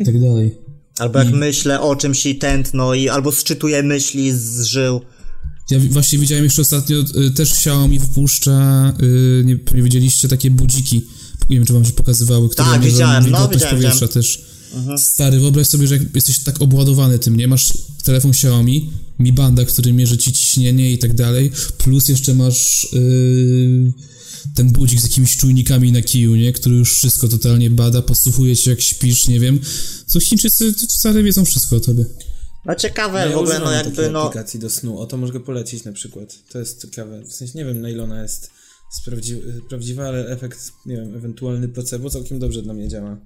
[0.00, 0.54] I tak dalej.
[0.98, 5.00] Albo jak myślę o czymś i tętno i albo sczytuję myśli z żył.
[5.70, 6.96] Ja właśnie widziałem jeszcze ostatnio,
[7.26, 11.06] y, też Xiaomi wypuszcza, y, nie, nie widzieliście, takie budziki,
[11.50, 14.44] nie wiem, czy wam się pokazywały, które Tak, widziałem, no, widziałem, powietrza też.
[14.96, 17.48] Stary, wyobraź sobie, że jak jesteś tak obładowany tym, nie?
[17.48, 17.72] Masz
[18.04, 23.92] telefon Xiaomi, Mi Banda, który mierzy ci ciśnienie i tak dalej, plus jeszcze masz yy,
[24.54, 26.52] ten budzik z jakimiś czujnikami na kiju, nie?
[26.52, 29.60] Który już wszystko totalnie bada, podsłuchuje cię jak śpisz, nie wiem.
[30.06, 32.04] Co Chińczycy wcale wiedzą wszystko o tobie.
[32.64, 34.22] No ciekawe ja w ogóle, no jakby no...
[34.22, 36.34] aplikacji do snu, o to mogę polecić na przykład.
[36.52, 37.22] To jest ciekawe.
[37.24, 38.50] W sensie nie wiem na ile ona jest
[38.90, 39.36] sprawdzi
[39.68, 43.16] prawdziwa, ale efekt, nie wiem, ewentualny placebo całkiem dobrze dla mnie działa.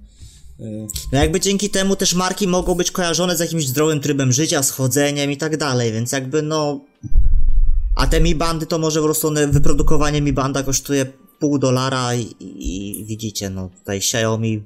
[1.11, 4.71] No jakby dzięki temu też marki mogą być kojarzone z jakimś zdrowym trybem życia, z
[4.71, 6.79] chodzeniem i tak dalej, więc jakby no...
[7.95, 11.05] A te Mi Bandy to może po prostu one, wyprodukowanie Mi Banda kosztuje
[11.39, 14.63] pół dolara i, i, widzicie, no tutaj Xiaomi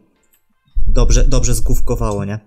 [0.87, 2.39] dobrze, dobrze zgłówkowało, nie?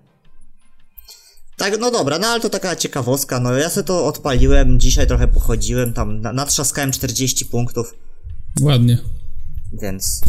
[1.56, 5.28] Tak, no dobra, no ale to taka ciekawostka, no ja sobie to odpaliłem, dzisiaj trochę
[5.28, 7.94] pochodziłem, tam na- natrzaskałem 40 punktów,
[8.60, 8.98] Ładnie.
[9.72, 10.20] więc...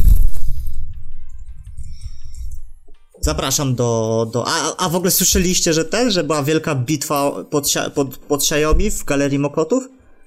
[3.21, 4.29] Zapraszam do...
[4.33, 8.41] do a, a w ogóle słyszeliście, że ten, że była wielka bitwa pod, pod, pod
[8.41, 9.83] Xiaomi w Galerii Mokotów?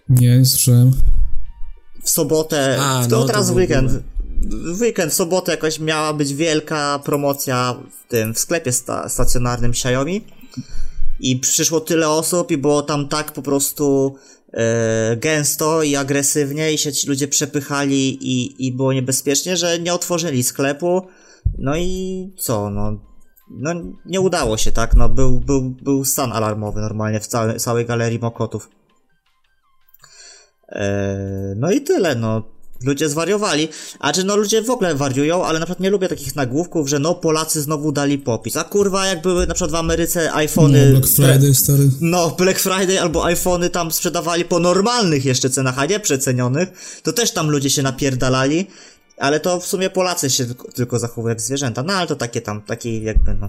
[0.09, 0.93] Nie, nie słyszałem.
[2.05, 3.93] w sobotę, A, w to no, teraz to w weekend,
[4.47, 9.71] w weekend, w sobotę jakoś miała być wielka promocja w tym, w sklepie sta stacjonarnym
[9.71, 10.25] Xiaomi
[11.21, 14.15] i przyszło tyle osób i było tam tak po prostu
[14.53, 19.95] e, gęsto i agresywnie i się ci ludzie przepychali i, i było niebezpiecznie, że nie
[19.95, 21.07] otworzyli sklepu,
[21.59, 23.01] no i co, no,
[23.51, 23.71] no
[24.07, 28.19] nie udało się, tak, no był, był, był stan alarmowy normalnie w całej, całej galerii
[28.19, 28.71] Mokotów.
[30.69, 32.43] Eee, No i tyle, no.
[32.85, 33.69] ludzie zwariowali.
[33.99, 36.99] A czy no ludzie w ogóle wariują, ale na przykład nie lubię takich nagłówków, że
[36.99, 38.57] no Polacy znowu dali popis.
[38.57, 40.93] A kurwa, jak były na przykład w Ameryce iPhony.
[40.93, 41.91] No, Black Friday, stary.
[42.01, 46.69] No, Black Friday albo iPhony tam sprzedawali po normalnych jeszcze cenach, a nie przecenionych,
[47.03, 48.67] to też tam ludzie się napierdalali,
[49.23, 51.83] ale to w sumie Polacy się tylko, tylko zachowują jak zwierzęta.
[51.83, 53.49] No ale to takie tam, takie jakby no.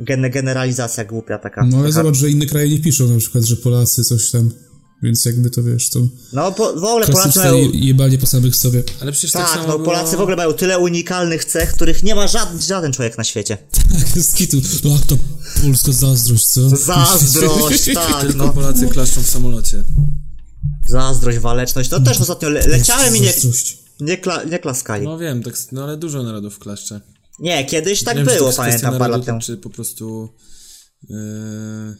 [0.00, 1.64] Gen generalizacja głupia taka.
[1.66, 2.02] No ale taka.
[2.02, 4.50] zobacz, że inne kraje nie piszą na przykład, że Polacy coś tam.
[5.02, 6.00] Więc jakby to wiesz, to
[6.32, 7.54] No bo w ogóle Polacy mają.
[7.56, 8.82] je- jebanie po samych sobie.
[9.00, 9.84] Ale przecież tak, Tak, samo no było...
[9.84, 13.58] Polacy w ogóle mają tyle unikalnych cech, których nie ma żaden, żaden człowiek na świecie.
[14.14, 14.56] Tak, z kitu.
[14.84, 15.16] No to
[15.62, 16.68] polska zazdrość, co?
[16.68, 18.52] Zazdrość, tak, Tylko no.
[18.52, 19.82] Polacy klaszczą w samolocie.
[20.88, 21.90] Zazdrość, waleczność.
[21.90, 23.87] To też ostatnio le leciałem i nie, Zazdrość.
[24.00, 25.04] Nie, kla nie klaskali.
[25.04, 27.00] No wiem, tak, no ale dużo narodów klaszcze.
[27.38, 29.40] Nie, kiedyś tak wiem, było, kwestia pamiętam parę lat temu.
[29.40, 30.28] Czy po prostu...
[31.10, 31.96] Yy,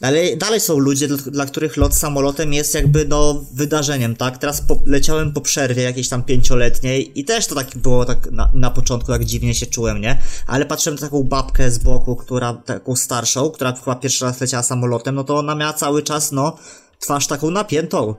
[0.00, 4.38] Ale dalej są ludzie, dla, dla których lot samolotem jest jakby no wydarzeniem, tak?
[4.38, 8.50] Teraz po, leciałem po przerwie jakiejś tam pięcioletniej i też to tak było tak na,
[8.54, 10.18] na początku, jak dziwnie się czułem, nie?
[10.46, 14.62] Ale patrzyłem na taką babkę z boku, która, taką starszą, która chyba pierwszy raz leciała
[14.62, 16.58] samolotem, no to ona miała cały czas, no,
[16.98, 18.14] twarz taką napiętą.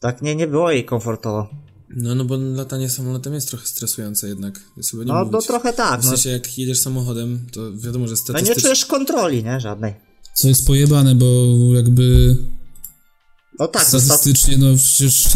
[0.00, 1.48] Tak, nie, nie było jej komfortowo.
[1.90, 4.60] no, no bo latanie samolotem jest trochę stresujące jednak.
[4.90, 5.32] Chyba nie No, mówić.
[5.32, 6.10] to trochę tak, W no.
[6.10, 8.62] sensie jak jedziesz samochodem, to wiadomo, że No nie statystycznie...
[8.62, 9.60] czujesz kontroli, nie?
[9.60, 9.94] Żadnej.
[10.34, 11.26] Co jest pojebane, bo
[11.74, 12.36] jakby
[13.58, 15.28] No tak, no, sta- statystycznie, no przecież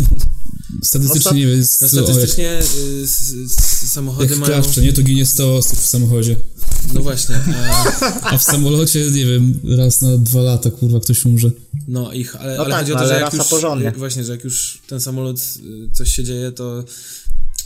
[0.83, 4.53] statystycznie No, nie wiem, o, jak, statystycznie y, samochody jak mają...
[4.53, 4.93] klaszcze, nie?
[4.93, 6.37] To ginie 100 osób w samochodzie.
[6.95, 7.41] No właśnie.
[8.23, 11.51] A, A w samolocie, nie wiem, raz na dwa lata, kurwa, ktoś umrze.
[11.89, 13.49] no ich, ale, No ale tak, chodzi o no, to, że ale jak już...
[13.49, 13.93] porządnie.
[13.97, 16.85] Właśnie, że jak już ten samolot, y, coś się dzieje, to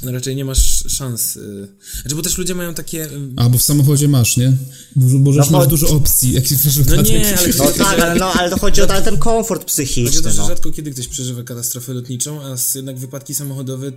[0.03, 1.37] no raczej nie masz szans.
[1.37, 1.69] y.
[2.03, 3.05] Znaczy, bo też ludzie mają takie...
[3.05, 4.53] y, A, bo w samochodzie masz, nie?
[4.97, 6.55] Dużo, bo No masz dużo opcji, jak się
[6.87, 9.69] No nie, ale- no tak, ale, no, ale to chodzi o ten komfort Chodzi o
[9.69, 10.49] psychiczny, to, że no.
[10.49, 13.93] rzadko kiedy ktoś przeżywa katastrofę lotniczą, a jednak wypadki samochodowe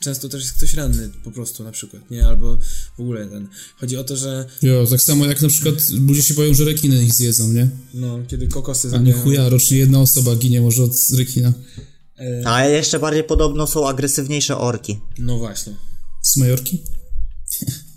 [0.00, 2.26] często też jest ktoś ranny po prostu na przykład, nie?
[2.26, 2.58] Albo
[2.96, 3.48] w ogóle ten.
[3.76, 7.04] Chodzi o to, że Jo, tak samo jak na przykład ludzie się boją, że rekiny
[7.04, 7.68] ich zjedzą, nie?
[7.94, 11.52] no, kiedy kokosy A nie chuja, rocznie jedna osoba ginie może od rekina.
[12.44, 14.98] A jeszcze bardziej podobno są agresywniejsze orki.
[15.18, 15.76] No właśnie.
[16.22, 16.82] Z Majorki?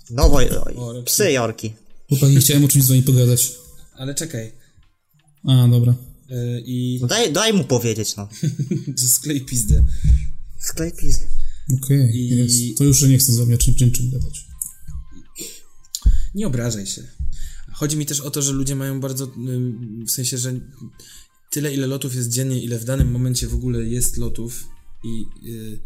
[0.10, 1.04] No bo Orki.
[1.06, 1.74] psy jorki.
[2.10, 3.52] Chłopaki, chciałem o czymś z wami pogadać.
[3.96, 4.52] Ale czekaj.
[5.48, 5.96] A, dobra.
[6.30, 8.28] Yy, I No daj, daj mu powiedzieć, no.
[9.02, 9.84] to sklej pizdę.
[10.60, 11.26] Sklej pizdy.
[11.84, 12.78] Okej, I- jest.
[12.78, 14.46] To już nie chcę z wami o czym, czym, czym gadać.
[16.36, 17.04] Nie obrażaj się.
[17.74, 19.28] Chodzi mi też o to, że ludzie mają bardzo,
[20.08, 20.54] w sensie, że
[21.54, 24.68] tyle ile lotów jest dziennie, ile w danym momencie w ogóle jest lotów
[25.04, 25.80] i yy,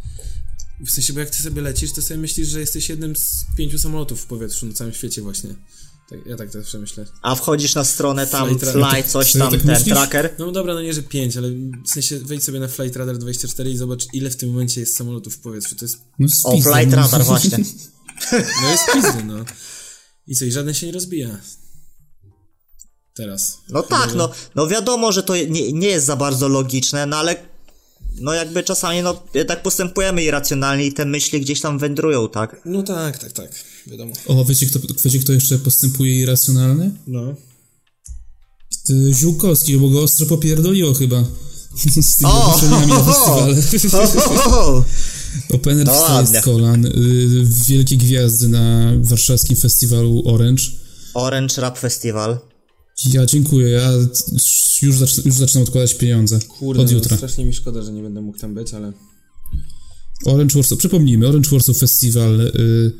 [0.85, 3.79] w sensie, bo jak ty sobie lecisz, to sobie myślisz, że jesteś jednym z pięciu
[3.79, 5.49] samolotów w powietrzu na całym świecie właśnie.
[6.09, 7.05] Tak, ja tak zawsze myślę.
[7.21, 9.03] A wchodzisz na stronę tam, Flight fly, Radar.
[9.03, 9.95] coś Serio tam, tak ten myślisz?
[9.95, 10.35] tracker.
[10.39, 11.49] No dobra, no nie, że pięć, ale
[11.85, 14.95] w sensie wejdź sobie na Flight Radar 24 i zobacz, ile w tym momencie jest
[14.95, 15.75] samolotów w powietrzu.
[15.75, 16.95] To jest, No, O, flight no.
[16.95, 17.57] radar właśnie.
[18.61, 19.45] no jest pizdy, no.
[20.27, 21.37] I co, i żaden się nie rozbija.
[23.17, 23.57] Teraz.
[23.69, 27.35] No tak, no, no wiadomo, że to nie, nie jest za bardzo logiczne, no ale
[28.19, 32.61] no jakby czasami no jednak postępujemy irracjonalnie i te myśli gdzieś tam wędrują, tak?
[32.65, 33.51] No tak, tak, tak,
[33.87, 34.13] wiadomo.
[34.27, 36.91] O, wiecie kto, wiecie, kto jeszcze postępuje irracjonalnie?
[37.07, 37.35] No.
[39.13, 41.23] Ziółkowski, bo go ostro popierdoliło chyba.
[42.01, 42.45] Z tymi O!
[42.45, 43.55] ogłoszeniami na festiwale.
[44.45, 44.83] O,
[45.53, 46.85] Opener No wstaje z kolan.
[46.85, 46.91] Y,
[47.67, 50.63] wielkie gwiazdy na warszawskim festiwalu Orange.
[51.13, 52.37] Orange Rap Festival.
[53.05, 53.91] Ja dziękuję, ja
[54.81, 56.39] już, zacz, już zaczynam odkładać pieniądze.
[56.39, 57.17] Kurde, od no, jutra.
[57.17, 58.93] strasznie mi szkoda, że nie będę mógł tam być, ale...
[60.25, 62.91] Orange Warsaw, przypomnijmy, Orange Warsaw Festival, y,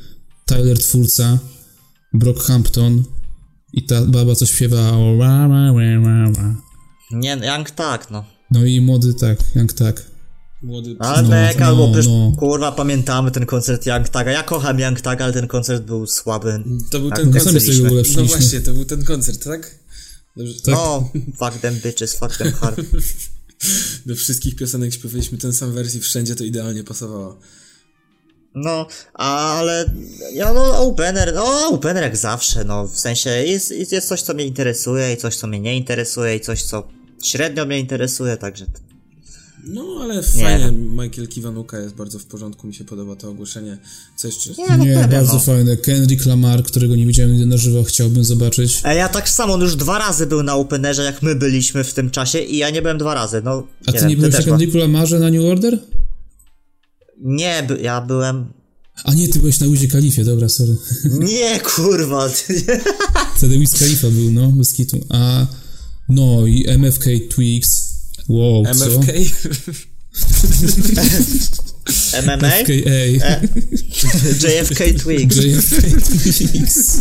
[0.46, 1.38] Tyler twórca,
[2.14, 3.04] Brockhampton
[3.72, 4.92] i ta baba, co śpiewa.
[7.10, 8.24] Nie, Young tak, no.
[8.50, 10.06] No i młody tak, jak tak.
[10.62, 10.96] Młody...
[10.98, 12.32] Ale No, mega, no, bo przecież, no.
[12.38, 14.30] kurwa, pamiętamy ten koncert Young Taga.
[14.30, 16.62] Ja kocham Young Taga, ale ten koncert był słaby.
[16.90, 18.16] To był Tak, ten no koncert.
[18.16, 19.78] No właśnie, to był ten koncert, tak?
[20.38, 20.74] Dobrze, Tak.
[20.74, 22.80] No, fuck them bitches, fuck them hard.
[24.06, 27.38] Do wszystkich piosenek śpiewaliśmy ten sam wersji, wszędzie to idealnie pasowało.
[28.54, 29.94] No, ale
[30.32, 34.44] ja no opener, no opener jak zawsze, no w sensie jest, jest coś co mnie
[34.44, 36.88] interesuje i coś co mnie nie interesuje i coś co
[37.22, 38.66] średnio mnie interesuje, także
[39.68, 43.78] No, ale fajnie, Michael Kiwanuka jest bardzo w porządku, mi się podoba to ogłoszenie.
[44.16, 44.50] Co jeszcze?
[44.50, 45.40] nie, no Nie, pewnie, bardzo no.
[45.40, 45.76] fajne.
[45.76, 48.80] Kendrick Lamar, którego nie widziałem na żywo, chciałbym zobaczyć.
[48.84, 51.94] E, Ja tak samo, on już dwa razy był na openerze jak my byliśmy w
[51.94, 54.42] tym czasie i ja nie byłem dwa razy, no A ty wiem, nie byłeś na
[54.42, 55.78] Kendricku Lamarze na New Order?
[57.20, 58.46] Nie, by- ja byłem...
[59.04, 60.76] A nie, ty byłeś na Wizie Kalifie, dobra, sorry.
[61.04, 62.28] Nie, kurwa,
[63.36, 65.00] Wtedy Wiz Khalifa był, no, bez kitu.
[65.08, 65.46] A,
[66.08, 67.87] no i MFK Twigs.
[68.28, 68.70] Wow, co?
[68.70, 69.12] MFK?
[72.22, 72.50] MMA?
[72.50, 73.26] FKA.
[73.26, 73.40] E,
[74.40, 75.36] JFK Twigs.
[75.36, 75.82] JFK
[76.28, 76.98] Twix.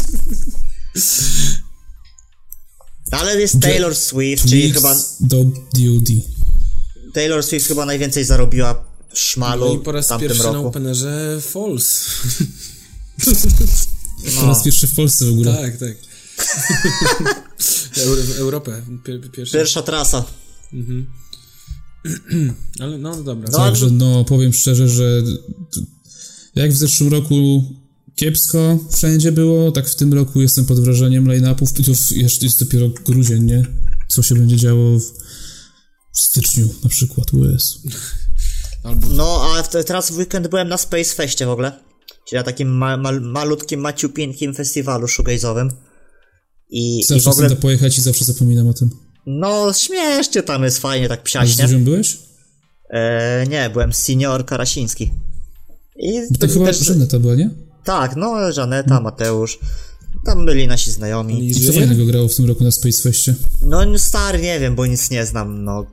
[3.12, 6.10] Ale jest Taylor Swift, czyli Twix chyba do DOD.
[7.14, 10.68] Taylor Swift chyba najwięcej zarobiła szmalu No i po raz pierwszy na roku.
[10.68, 12.06] Openerze Falls.
[14.36, 15.56] Po raz pierwszy w Polsce w ogóle.
[15.56, 15.98] tak, tak.
[18.04, 18.82] Euro, w Europę.
[19.04, 19.58] Pier, pierwszy.
[19.58, 20.26] Pierwsza trasa.
[22.80, 23.50] Ale no dobra.
[23.52, 25.24] No, Także no, powiem szczerze, że
[26.56, 27.64] jak w zeszłym roku
[28.16, 31.80] kiepsko wszędzie było, tak w tym roku jestem pod wrażeniem line-upów.
[31.80, 31.92] I to
[32.42, 33.66] jest dopiero grudzień, nie?
[34.08, 35.04] Co się będzie działo w,
[36.14, 37.80] w styczniu na przykład, US.
[38.84, 41.80] Albo No, a w- teraz w weekend byłem na Space Festie w ogóle.
[42.30, 45.72] Czyli na takim ma, ma, malutkim, maciupinkim festiwalu shoegazowym.
[46.70, 48.90] I, i w Zawsze ogóle, pojechać i zawsze zapominam o tym.
[49.28, 51.68] No śmiesznie tam jest, fajnie, tak A z psiaśnie.
[51.68, 52.18] Byłeś?
[52.90, 55.12] E, nie, byłem senior Karasiński.
[55.96, 57.50] I Bo to chyba też- Żaneta była, nie?
[57.84, 59.60] Tak, no, Żaneta, Mateusz.
[60.26, 61.50] Tam byli nasi znajomi.
[61.50, 63.34] I co fajnego grało w tym roku na Space Festie?
[63.62, 65.86] No, stary, nie wiem, bo nic nie znam, no.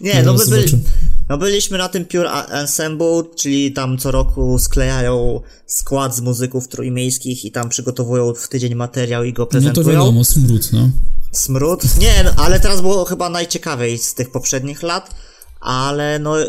[0.00, 0.78] Nie, No, no, byli,
[1.28, 7.44] no byliśmy na tym Pure Ensemble, czyli tam co roku sklejają skład z muzyków trójmiejskich
[7.44, 9.86] i tam przygotowują w tydzień materiał i go No to prezentują.
[9.88, 10.90] wiadomo, smród, no.
[11.32, 11.82] Smród?
[11.98, 15.10] Nie, no, ale teraz było chyba najciekawiej z tych poprzednich lat.
[15.60, 16.46] Ale no, y,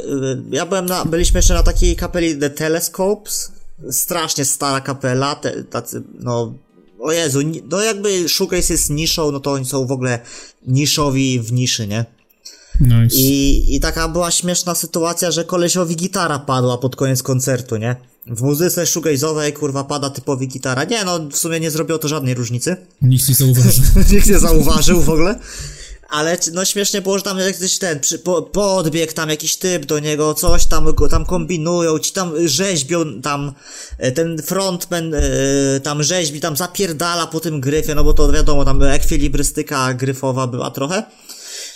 [0.52, 3.52] ja byłem na, byliśmy jeszcze na takiej kapeli The Telescopes.
[3.92, 6.54] Strasznie stara kapela, te, tacy, no,
[7.00, 7.40] o Jezu,
[7.72, 10.20] no jakby Shoegaze jest niszą, no to oni są w ogóle
[10.68, 12.06] niszowi w niszy, nie?
[12.80, 13.16] Nice.
[13.16, 17.96] I, I taka była śmieszna sytuacja, że kolesiowi gitara padła pod koniec koncertu, nie?
[18.28, 20.84] W muzyce shoegaze'owej, kurwa, pada typowi gitara.
[20.84, 22.76] Nie, no, w sumie nie zrobiło to żadnej różnicy.
[23.02, 23.84] Nikt nie zauważył.
[24.12, 25.40] Nikt nie zauważył w ogóle.
[26.10, 30.00] Ale no śmiesznie było, że tam jakiś ten przy, po, podbieg tam jakiś typ do
[30.00, 33.54] niego, coś tam go tam kombinują, ci tam rzeźbią, tam
[33.98, 35.22] e, ten frontman e,
[35.84, 40.72] tam rzeźbi, tam zapierdala po tym gryfie, no bo to wiadomo, tam ekwilibrystyka gryfowa była
[40.72, 41.04] trochę.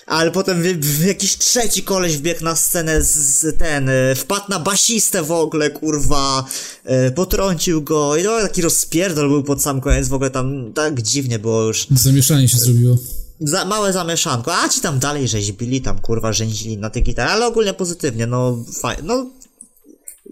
[0.06, 4.46] Ale potem w, w jakiś trzeci koleś wbiegł na scenę z, z ten, e, wpadł
[4.50, 6.46] na basistę w ogóle, kurwa,
[6.84, 11.02] e, potrącił go i no taki rozpierdol był pod sam koniec, w ogóle tam tak
[11.02, 11.88] dziwnie było już.
[11.92, 12.98] Zamieszanie się zrobiło.
[13.40, 17.48] Za, małe zamieszanko, a ci tam dalej rzeźbili, tam kurwa rzędzili na tej gitarze, ale
[17.48, 19.26] ogólnie pozytywnie, no fajnie, no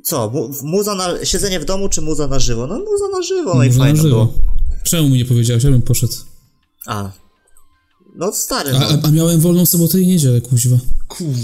[0.03, 2.67] co, mu, muza na, siedzenie w domu czy muza na żywo?
[2.67, 4.09] No muza na żywo, no i fajnie żywo.
[4.09, 4.33] było.
[4.83, 5.63] Czemu mi nie powiedziałeś?
[5.63, 6.13] Ja bym poszedł.
[6.85, 7.11] A,
[8.19, 8.87] no stary, A, no.
[9.03, 10.77] a, a miałem wolną sobotę i niedzielę, kuźwa.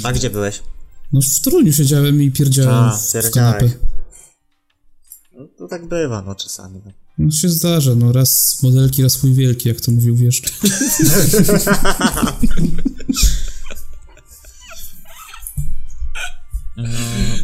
[0.03, 0.61] a gdzie byłeś?
[1.13, 3.33] No w Toruniu siedziałem i pierdziałem A, w, w pierdziałeś.
[3.33, 3.69] kanapę.
[5.37, 6.81] No, to tak bywa, no czasami.
[6.85, 6.91] No.
[7.17, 10.53] No się zdarza, no raz modelki, raz chuj wielki, jak to mówił wieszcz.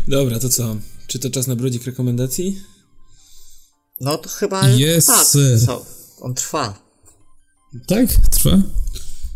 [0.08, 0.76] Dobra, to co?
[1.08, 2.62] Czy to czas na brodzik rekomendacji?
[4.02, 5.28] No to chyba Yes, tak,
[5.66, 5.86] co?
[6.22, 6.80] On trwa.
[7.88, 8.08] Tak?
[8.32, 8.62] Trwa?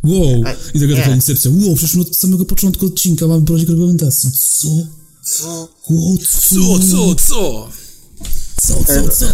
[0.06, 0.43] Wow.
[0.74, 1.51] I taka taka incepcja.
[1.51, 4.32] Wow, przecież od samego początku odcinka mamy brodzik rekomendacji.
[4.32, 4.68] Co?
[5.24, 5.70] Co?
[5.89, 7.70] Wow, Co, co, co?
[8.62, 9.26] Co, co, co?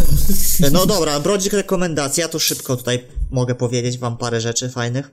[0.72, 5.10] No dobra, brodzik rekomendacji, ja to szybko tutaj mogę powiedzieć wam parę rzeczy fajnych.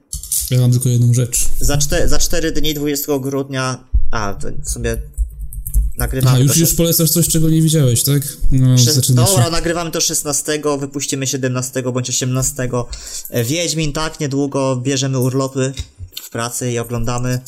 [0.52, 1.46] Ja mam tylko jedną rzecz.
[1.62, 3.84] Za, czte, za 4 dni 20 grudnia.
[4.12, 4.98] A, to w sumie
[6.00, 8.22] nagrywamy A, już, już polecasz coś, czego nie widziałeś, tak?
[8.52, 8.76] No.
[9.16, 12.70] Dobra, nagrywamy to 16, wypuścimy 17 bądź 18.
[13.30, 15.74] E, Wiedźmin, tak, niedługo bierzemy urlopy
[16.22, 17.40] w pracy i oglądamy.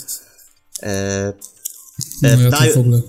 [0.83, 1.33] E,
[2.21, 3.01] No ja na- w ogóle.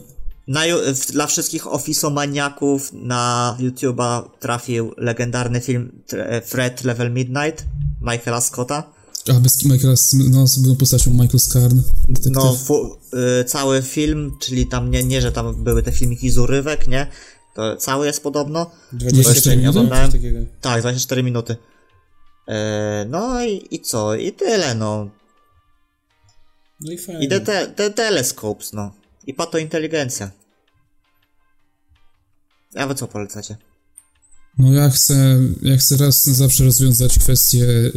[0.49, 0.61] na,
[0.95, 7.65] w- dla wszystkich ofisomaniaków na YouTube'a trafił legendarny film e, Fred Level Midnight
[8.01, 8.93] Michaela Scotta.
[9.31, 9.95] A, bez Michaela,
[10.31, 11.81] no, z byłą postacią Michael Scarn.
[12.09, 12.33] Detektyw.
[12.33, 12.99] No, fu,
[13.41, 17.07] y, cały film, czyli tam nie, nie, że tam były te filmiki z urywek, nie?
[17.55, 18.71] To cały jest podobno.
[18.93, 19.79] 24 minuty?
[19.79, 20.11] Oglądałem.
[20.61, 21.57] Tak, 24 minuty.
[22.49, 24.15] E, no i, i co?
[24.15, 25.11] I tyle, no.
[26.81, 27.27] No i fajnie.
[27.27, 28.95] I te, te, te telescopes, no.
[29.27, 30.31] I patointeligencja.
[32.77, 33.57] A wy co polecacie?
[34.59, 37.93] No ja chcę, ja chcę raz na zawsze rozwiązać kwestię y,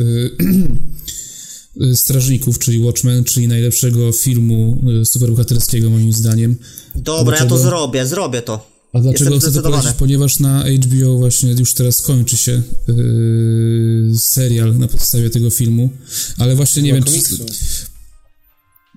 [1.82, 6.56] y, Strażników, czyli Watchmen, czyli najlepszego filmu y, superbohaterskiego moim zdaniem.
[6.96, 7.70] Dobra, ja to Dlaczego?
[7.70, 8.76] zrobię, zrobię to.
[8.94, 9.92] A dlaczego Jestem chcę to polecić?
[9.92, 15.90] Ponieważ na HBO właśnie już teraz kończy się y, serial na podstawie tego filmu,
[16.38, 17.38] ale właśnie nie wiem, komiksu.
[17.38, 17.54] czy...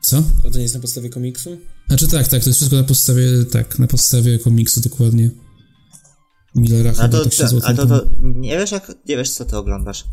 [0.02, 0.22] Co?
[0.38, 1.58] A to nie jest na podstawie komiksu?
[1.88, 5.30] Znaczy tak, tak, to jest wszystko na podstawie, tak, na podstawie komiksu dokładnie.
[6.54, 9.56] Millera A to, tak to, a to, to nie wiesz jak, nie wiesz co ty
[9.56, 10.04] oglądasz.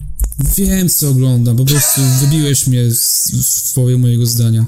[0.57, 3.31] Wiem, co oglądam, po prostu wybiłeś mnie z,
[3.71, 4.65] w połowie mojego zdania.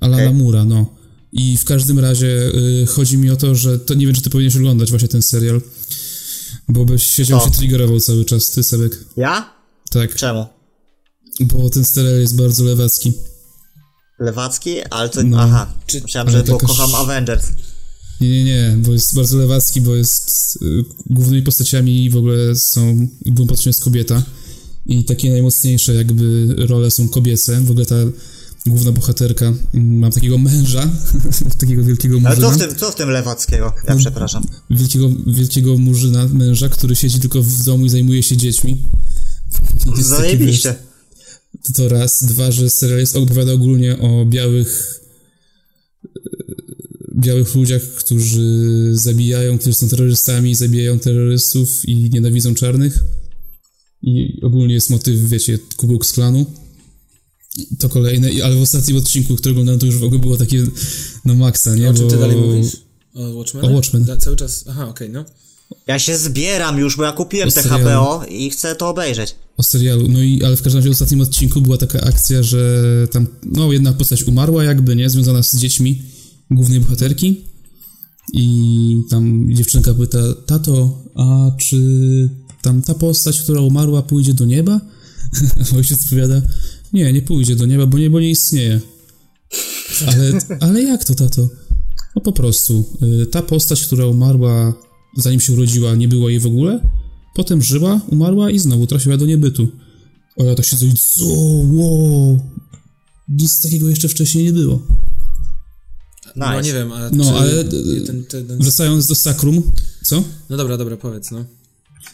[0.00, 0.34] Alana Okej.
[0.34, 0.86] Mura, no.
[1.32, 4.30] I w każdym razie y, chodzi mi o to, że to nie wiem, czy ty
[4.30, 5.60] powinieneś oglądać właśnie ten serial,
[6.68, 7.46] bo byś siedział Co?
[7.46, 8.98] się triggerował cały czas, ty Sebek.
[9.16, 9.54] Ja?
[9.90, 10.46] Tak, Czemu?
[11.40, 13.12] bo ten serial jest bardzo lewacki.
[14.18, 14.82] Lewacki?
[14.82, 15.22] Ale to...
[15.22, 15.40] No.
[15.40, 15.72] Aha.
[15.86, 17.46] Czy- Myślałem, że taka kocham Avengers.
[18.22, 23.08] Nie, nie, nie, bo jest bardzo lewacki, bo jest y, głównymi postaciami w ogóle są,
[23.26, 24.22] główną postacią jest kobieta
[24.86, 27.60] i takie najmocniejsze jakby role są kobiece.
[27.60, 27.96] W ogóle ta
[28.66, 30.90] główna bohaterka mm, ma takiego męża,
[31.60, 33.72] takiego wielkiego Ale co murzyna, w tym, co w tym lewackiego?
[33.76, 33.94] No.
[33.94, 34.46] Ja przepraszam.
[34.70, 38.82] wielkiego, wielkiego murzyna, męża, który siedzi tylko w domu i zajmuje się dziećmi.
[39.96, 40.74] Jest Zajebiście.
[41.74, 42.24] To raz.
[42.24, 45.00] Dwa, że serial jest opowiada ogólnie o białych
[46.04, 46.10] e,
[47.16, 52.98] białych ludziach, którzy zabijają, którzy są terrorystami, zabijają terrorystów i nienawidzą czarnych.
[54.02, 56.46] I ogólnie jest motyw, wiecie, Ku Klux Klanu.
[57.78, 60.64] To kolejne, I- ale w ostatnim odcinku, który oglądałem, to już w ogóle było takie
[61.24, 61.90] na maksa, nie?
[61.90, 62.76] O czym ty dalej mówisz?
[63.14, 63.64] O Watchmen?
[63.64, 64.04] O Watchmen.
[64.04, 65.24] Da, cały czas, aha, okej, no.
[65.86, 67.62] Ja się zbieram już, bo ja kupiłem te.
[67.62, 69.34] HBO i chcę to obejrzeć.
[69.56, 70.08] O serialu.
[70.08, 73.72] No i, ale w każdym razie w ostatnim odcinku była taka akcja, że tam, no,
[73.72, 75.10] jedna postać umarła jakby, nie?
[75.10, 76.02] Związana z dziećmi
[76.50, 77.44] głównej bohaterki.
[78.32, 81.78] I tam dziewczynka pyta, tato, a czy
[82.62, 84.80] tam ta postać, która umarła, pójdzie do nieba?
[85.76, 86.42] Ojciec odpowiada,
[86.92, 88.80] nie, nie pójdzie do nieba, bo niebo nie istnieje.
[90.06, 91.48] Ale, ale jak to, tato?
[92.16, 92.84] No po prostu,
[93.22, 94.74] y, ta postać, która umarła
[95.16, 96.80] zanim się urodziła, nie było jej w ogóle,
[97.34, 99.68] potem żyła, umarła i znowu trafiła do niebytu.
[100.36, 101.24] O, ja to się i co,
[101.72, 102.38] wow,
[103.28, 104.82] nic takiego jeszcze wcześniej nie było.
[106.36, 106.62] No Nice.
[106.68, 108.58] nie wiem, a No, czy ale- ten, ten, ten...
[108.58, 109.72] Wracając do Sakrum,
[110.04, 110.24] co?
[110.50, 111.44] No dobra, dobra, powiedz, no.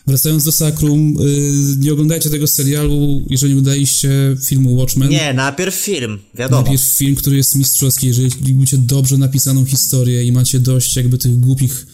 [0.06, 5.08] Wracając do Sakrum, y, nie oglądajcie tego serialu, jeżeli oglądaliście filmu Watchmen.
[5.08, 6.62] Nie, najpierw film, wiadomo.
[6.62, 11.40] Najpierw film, który jest mistrzowski, jeżeli lubicie dobrze napisaną historię i macie dość jakby tych
[11.40, 11.86] głupich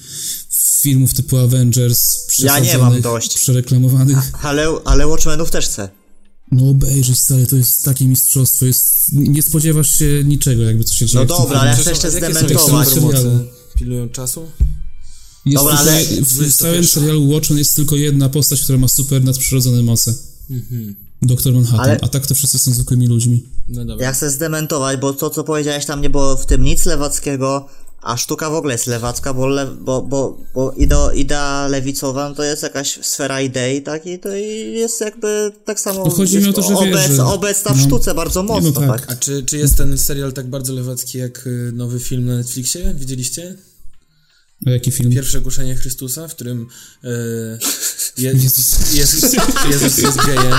[0.80, 3.34] filmów typu Avengers, Ja nie mam przesadzonych, dość.
[3.34, 4.18] przereklamowanych.
[4.44, 5.88] Ale, ale Watchmenów też chcę.
[6.52, 11.06] No obejrzyj stary, to jest takie mistrzostwo, jest, nie spodziewasz się niczego jakby co się
[11.06, 12.88] dzieje No dobra, ale ja chcę jeszcze zdementować.
[13.74, 14.46] Pilują czasu?
[15.46, 16.84] Jest Dobra, tylko, ale- w, w całym 21.
[16.86, 20.14] serialu Watchmen jest tylko jedna postać, która ma super nadprzyrodzone moce.
[21.22, 23.42] Doktor Manhattan, Ale- a tak to wszyscy są zwykłymi ludźmi.
[23.68, 24.06] No dobra.
[24.06, 27.68] Ja chcę zdementować, bo to, co powiedziałeś, tam nie było w tym nic lewackiego,
[28.04, 32.34] a sztuka w ogóle jest lewacka, bo, le, bo, bo, bo idea, idea lewicowa no
[32.34, 34.06] to jest jakaś sfera idei, tak?
[34.06, 37.16] I to i jest jakby tak samo No chodzi mi o to, że obec, wiesz,
[37.16, 37.84] że- obecna w no.
[37.86, 39.00] sztuce bardzo no mocno, tak.
[39.00, 39.12] tak.
[39.12, 42.94] A czy, czy jest ten serial tak bardzo lewacki jak y, nowy film na Netflixie?
[42.94, 43.56] Widzieliście?
[44.66, 45.12] A jaki film?
[45.12, 46.66] Pierwsze kuszenie Chrystusa, w którym
[47.04, 47.08] e,
[48.18, 48.94] Je, Jezus.
[48.94, 49.22] Jezus,
[49.70, 50.54] Jezus jest gejem.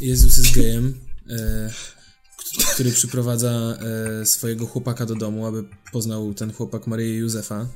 [0.00, 0.94] Jezus jest gejem,
[1.28, 1.34] k-
[2.74, 3.78] który przyprowadza
[4.22, 7.68] e, swojego chłopaka do domu, aby poznał ten chłopak Maryję Józefa.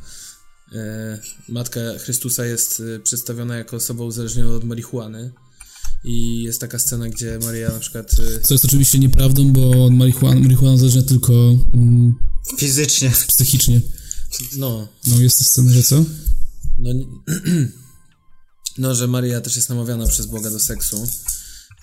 [0.75, 1.19] E,
[1.49, 5.33] matka Chrystusa jest e, przedstawiona jako osoba uzależniona od marihuany.
[6.05, 8.13] I jest taka scena, gdzie Maryja na przykład.
[8.13, 11.33] e, Co jest oczywiście nieprawdą, bo marihuana, marihuana uzależnia tylko
[11.75, 12.15] mm,
[12.59, 13.11] Fizycznie.
[13.29, 13.81] psychicznie.
[14.57, 16.05] No, No jest to scena, że co?
[16.79, 16.91] no,
[18.79, 21.07] no, że Maryja też jest namawiana przez Boga do seksu.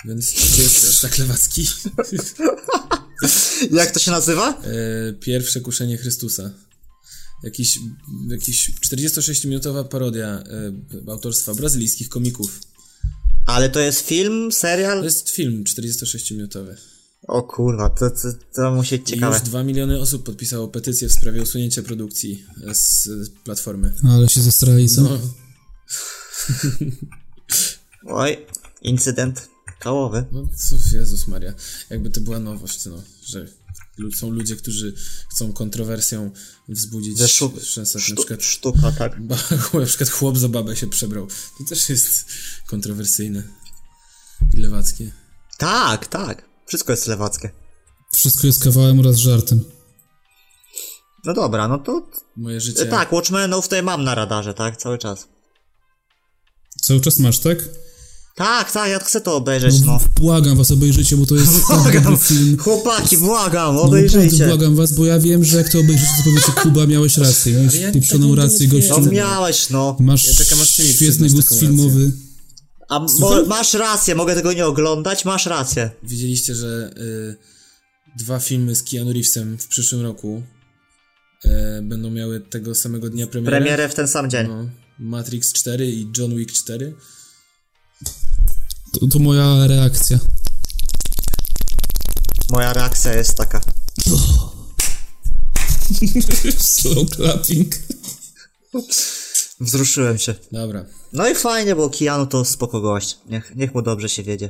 [0.05, 1.67] Więc jest aż tak lewacki?
[3.71, 4.61] Jak to się nazywa?
[4.63, 6.51] E, pierwsze kuszenie Chrystusa.
[7.43, 7.79] Jakiś,
[8.29, 10.27] jakiś 46-minutowa parodia
[11.07, 12.59] e, autorstwa brazylijskich komików.
[13.45, 15.03] Ale to jest film, To serial?
[15.03, 16.75] jest film 46-minutowy.
[17.27, 19.37] O kurwa, to, to, to musi być I ciekawe.
[19.37, 23.07] już 2 miliony osób podpisało petycję w sprawie usunięcia produkcji z
[23.43, 23.93] platformy.
[24.03, 25.01] Ale się zestrali, co?
[25.01, 25.19] No,
[28.07, 28.37] Oj,
[28.81, 29.47] incydent
[29.85, 30.25] kałowy.
[30.31, 31.53] no co, Jezus Maria.
[31.89, 33.47] Jakby to była nowość, no, że
[34.15, 34.93] są ludzie, którzy
[35.31, 36.31] chcą kontrowersją
[36.69, 37.99] wzbudzić szuk- szensę.
[37.99, 39.21] Na przykład, sztuka, tak.
[39.29, 39.37] ba,
[39.73, 41.27] na przykład chłop za babę się przebrał.
[41.27, 42.25] To też jest
[42.67, 43.43] kontrowersyjne
[44.53, 45.11] i lewackie.
[45.57, 46.49] Tak, tak.
[46.67, 47.49] Wszystko jest lewackie.
[48.13, 49.63] Wszystko jest kawałem oraz żartem.
[51.25, 52.09] No dobra, no to...
[52.35, 52.85] Moje życie...
[52.85, 54.77] Tak, Watchmenów tutaj mam na radarze, tak?
[54.77, 55.27] Cały czas.
[56.81, 57.57] Cały czas masz, tak?
[58.35, 59.99] Tak, tak, ja chcę to obejrzeć, no.
[60.19, 62.57] Błagam was, obejrzyjcie, bo to jest tak dobry Błagam, film.
[62.57, 64.47] chłopaki, błagam, No obejrzyjcie.
[64.47, 67.53] błagam was, bo ja wiem, że jak to obejrzycie, to powiecie, Kuba, miałeś rację.
[67.53, 68.89] Miałeś ja pieprzoną tak rację, twierdzę.
[68.89, 69.11] No gościu.
[69.11, 69.97] miałeś, no.
[69.99, 72.11] Masz Ja mi świetny gust filmowy.
[72.89, 75.89] A mo- masz rację, mogę tego nie oglądać, masz rację.
[76.03, 77.35] Widzieliście, że y,
[78.17, 80.43] dwa filmy z Keanu Reevesem w przyszłym roku
[81.45, 81.49] y,
[81.83, 83.57] będą miały tego samego dnia premierę?
[83.57, 84.47] Premierę w ten sam dzień.
[84.47, 84.69] No,
[84.99, 86.93] Matrix 4 i John Wick 4.
[88.99, 90.19] To, to moja reakcja.
[92.49, 93.61] Moja reakcja jest taka.
[96.57, 97.75] Slow clapping.
[99.59, 100.35] Wzruszyłem się.
[100.51, 100.85] Dobra.
[101.13, 103.17] No i fajnie, bo Keanu to spoko gość.
[103.29, 104.49] Niech, niech mu dobrze się wiedzie.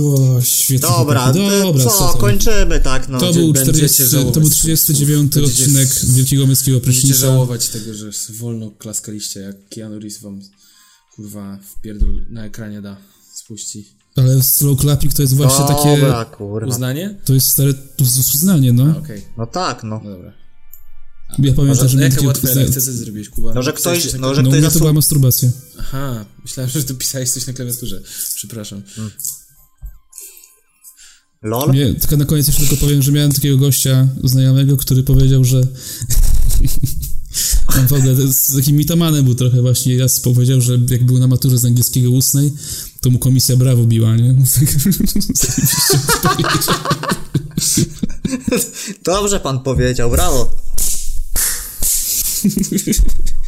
[0.00, 0.88] O, świetnie.
[0.88, 2.18] Dobra, Dobra, co, tam?
[2.20, 3.18] kończymy tak, no.
[3.20, 4.34] To był, Będziecie 40, żałować.
[4.34, 7.20] to był 39 Będziecie- odcinek Wielkiego Męskiego Będziecie Prysznica.
[7.26, 10.40] żałować tego, że wolno klaskaliście, jak Keanu Reeves wam
[11.16, 12.96] kurwa w pierdol na ekranie da
[13.34, 13.84] spuści.
[14.16, 16.00] Ale slow clapping to jest właśnie takie...
[16.00, 16.66] Dobra, kurwa.
[16.68, 17.18] Uznanie?
[17.24, 18.98] To jest stare to jest uznanie, no.
[18.98, 20.00] Okej, No tak, no.
[20.04, 20.32] no dobra.
[21.38, 23.54] Ja pamiętam, że A reakcja, co ty zrobiłeś, Kuba?
[23.54, 25.48] No, że ktoś, coś no, że No u ktoś mnie to była zasu- masturbacja.
[25.78, 28.02] Aha, myślałem, że dopisałeś coś na klawiaturze.
[28.34, 28.82] Przepraszam.
[31.42, 31.72] LOL?
[31.74, 35.60] Nie, tylko na koniec jeszcze tylko powiem, że miałem takiego gościa znajomego, który powiedział, że
[37.78, 41.18] on w ogóle to jest takim mitomanem był trochę właśnie, raz powiedział, że jak był
[41.18, 42.52] na maturze z angielskiego ustnej,
[43.00, 44.34] to mu komisja brawo biła, nie?
[49.04, 50.56] Dobrze pan powiedział, brawo.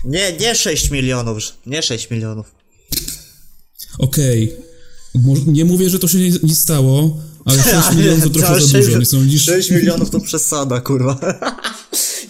[0.04, 2.54] Nie, nie 6 milionów, nie 6 milionów.
[3.98, 4.52] Okej.
[5.14, 7.16] Mo- Nie mówię, że to się nie, nie stało,
[7.48, 9.42] ale 6 milionów to trochę za dużo, nie sądzisz?
[9.44, 11.18] 6 milionów to przesada, kurwa.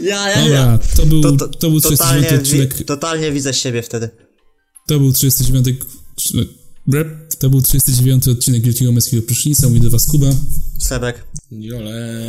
[0.00, 0.78] Ja, ja, ja.
[0.96, 4.10] to był, to, był 39 totalnie, odcinek, wi- totalnie widzę siebie wtedy.
[4.86, 5.68] to był 39
[6.86, 7.34] Brep.
[7.38, 10.26] To był 39 odcinek Wielkiego Męskiego Prysznica, mówi do was Kuba.
[10.78, 11.24] Sebek.
[11.50, 12.24] Jole.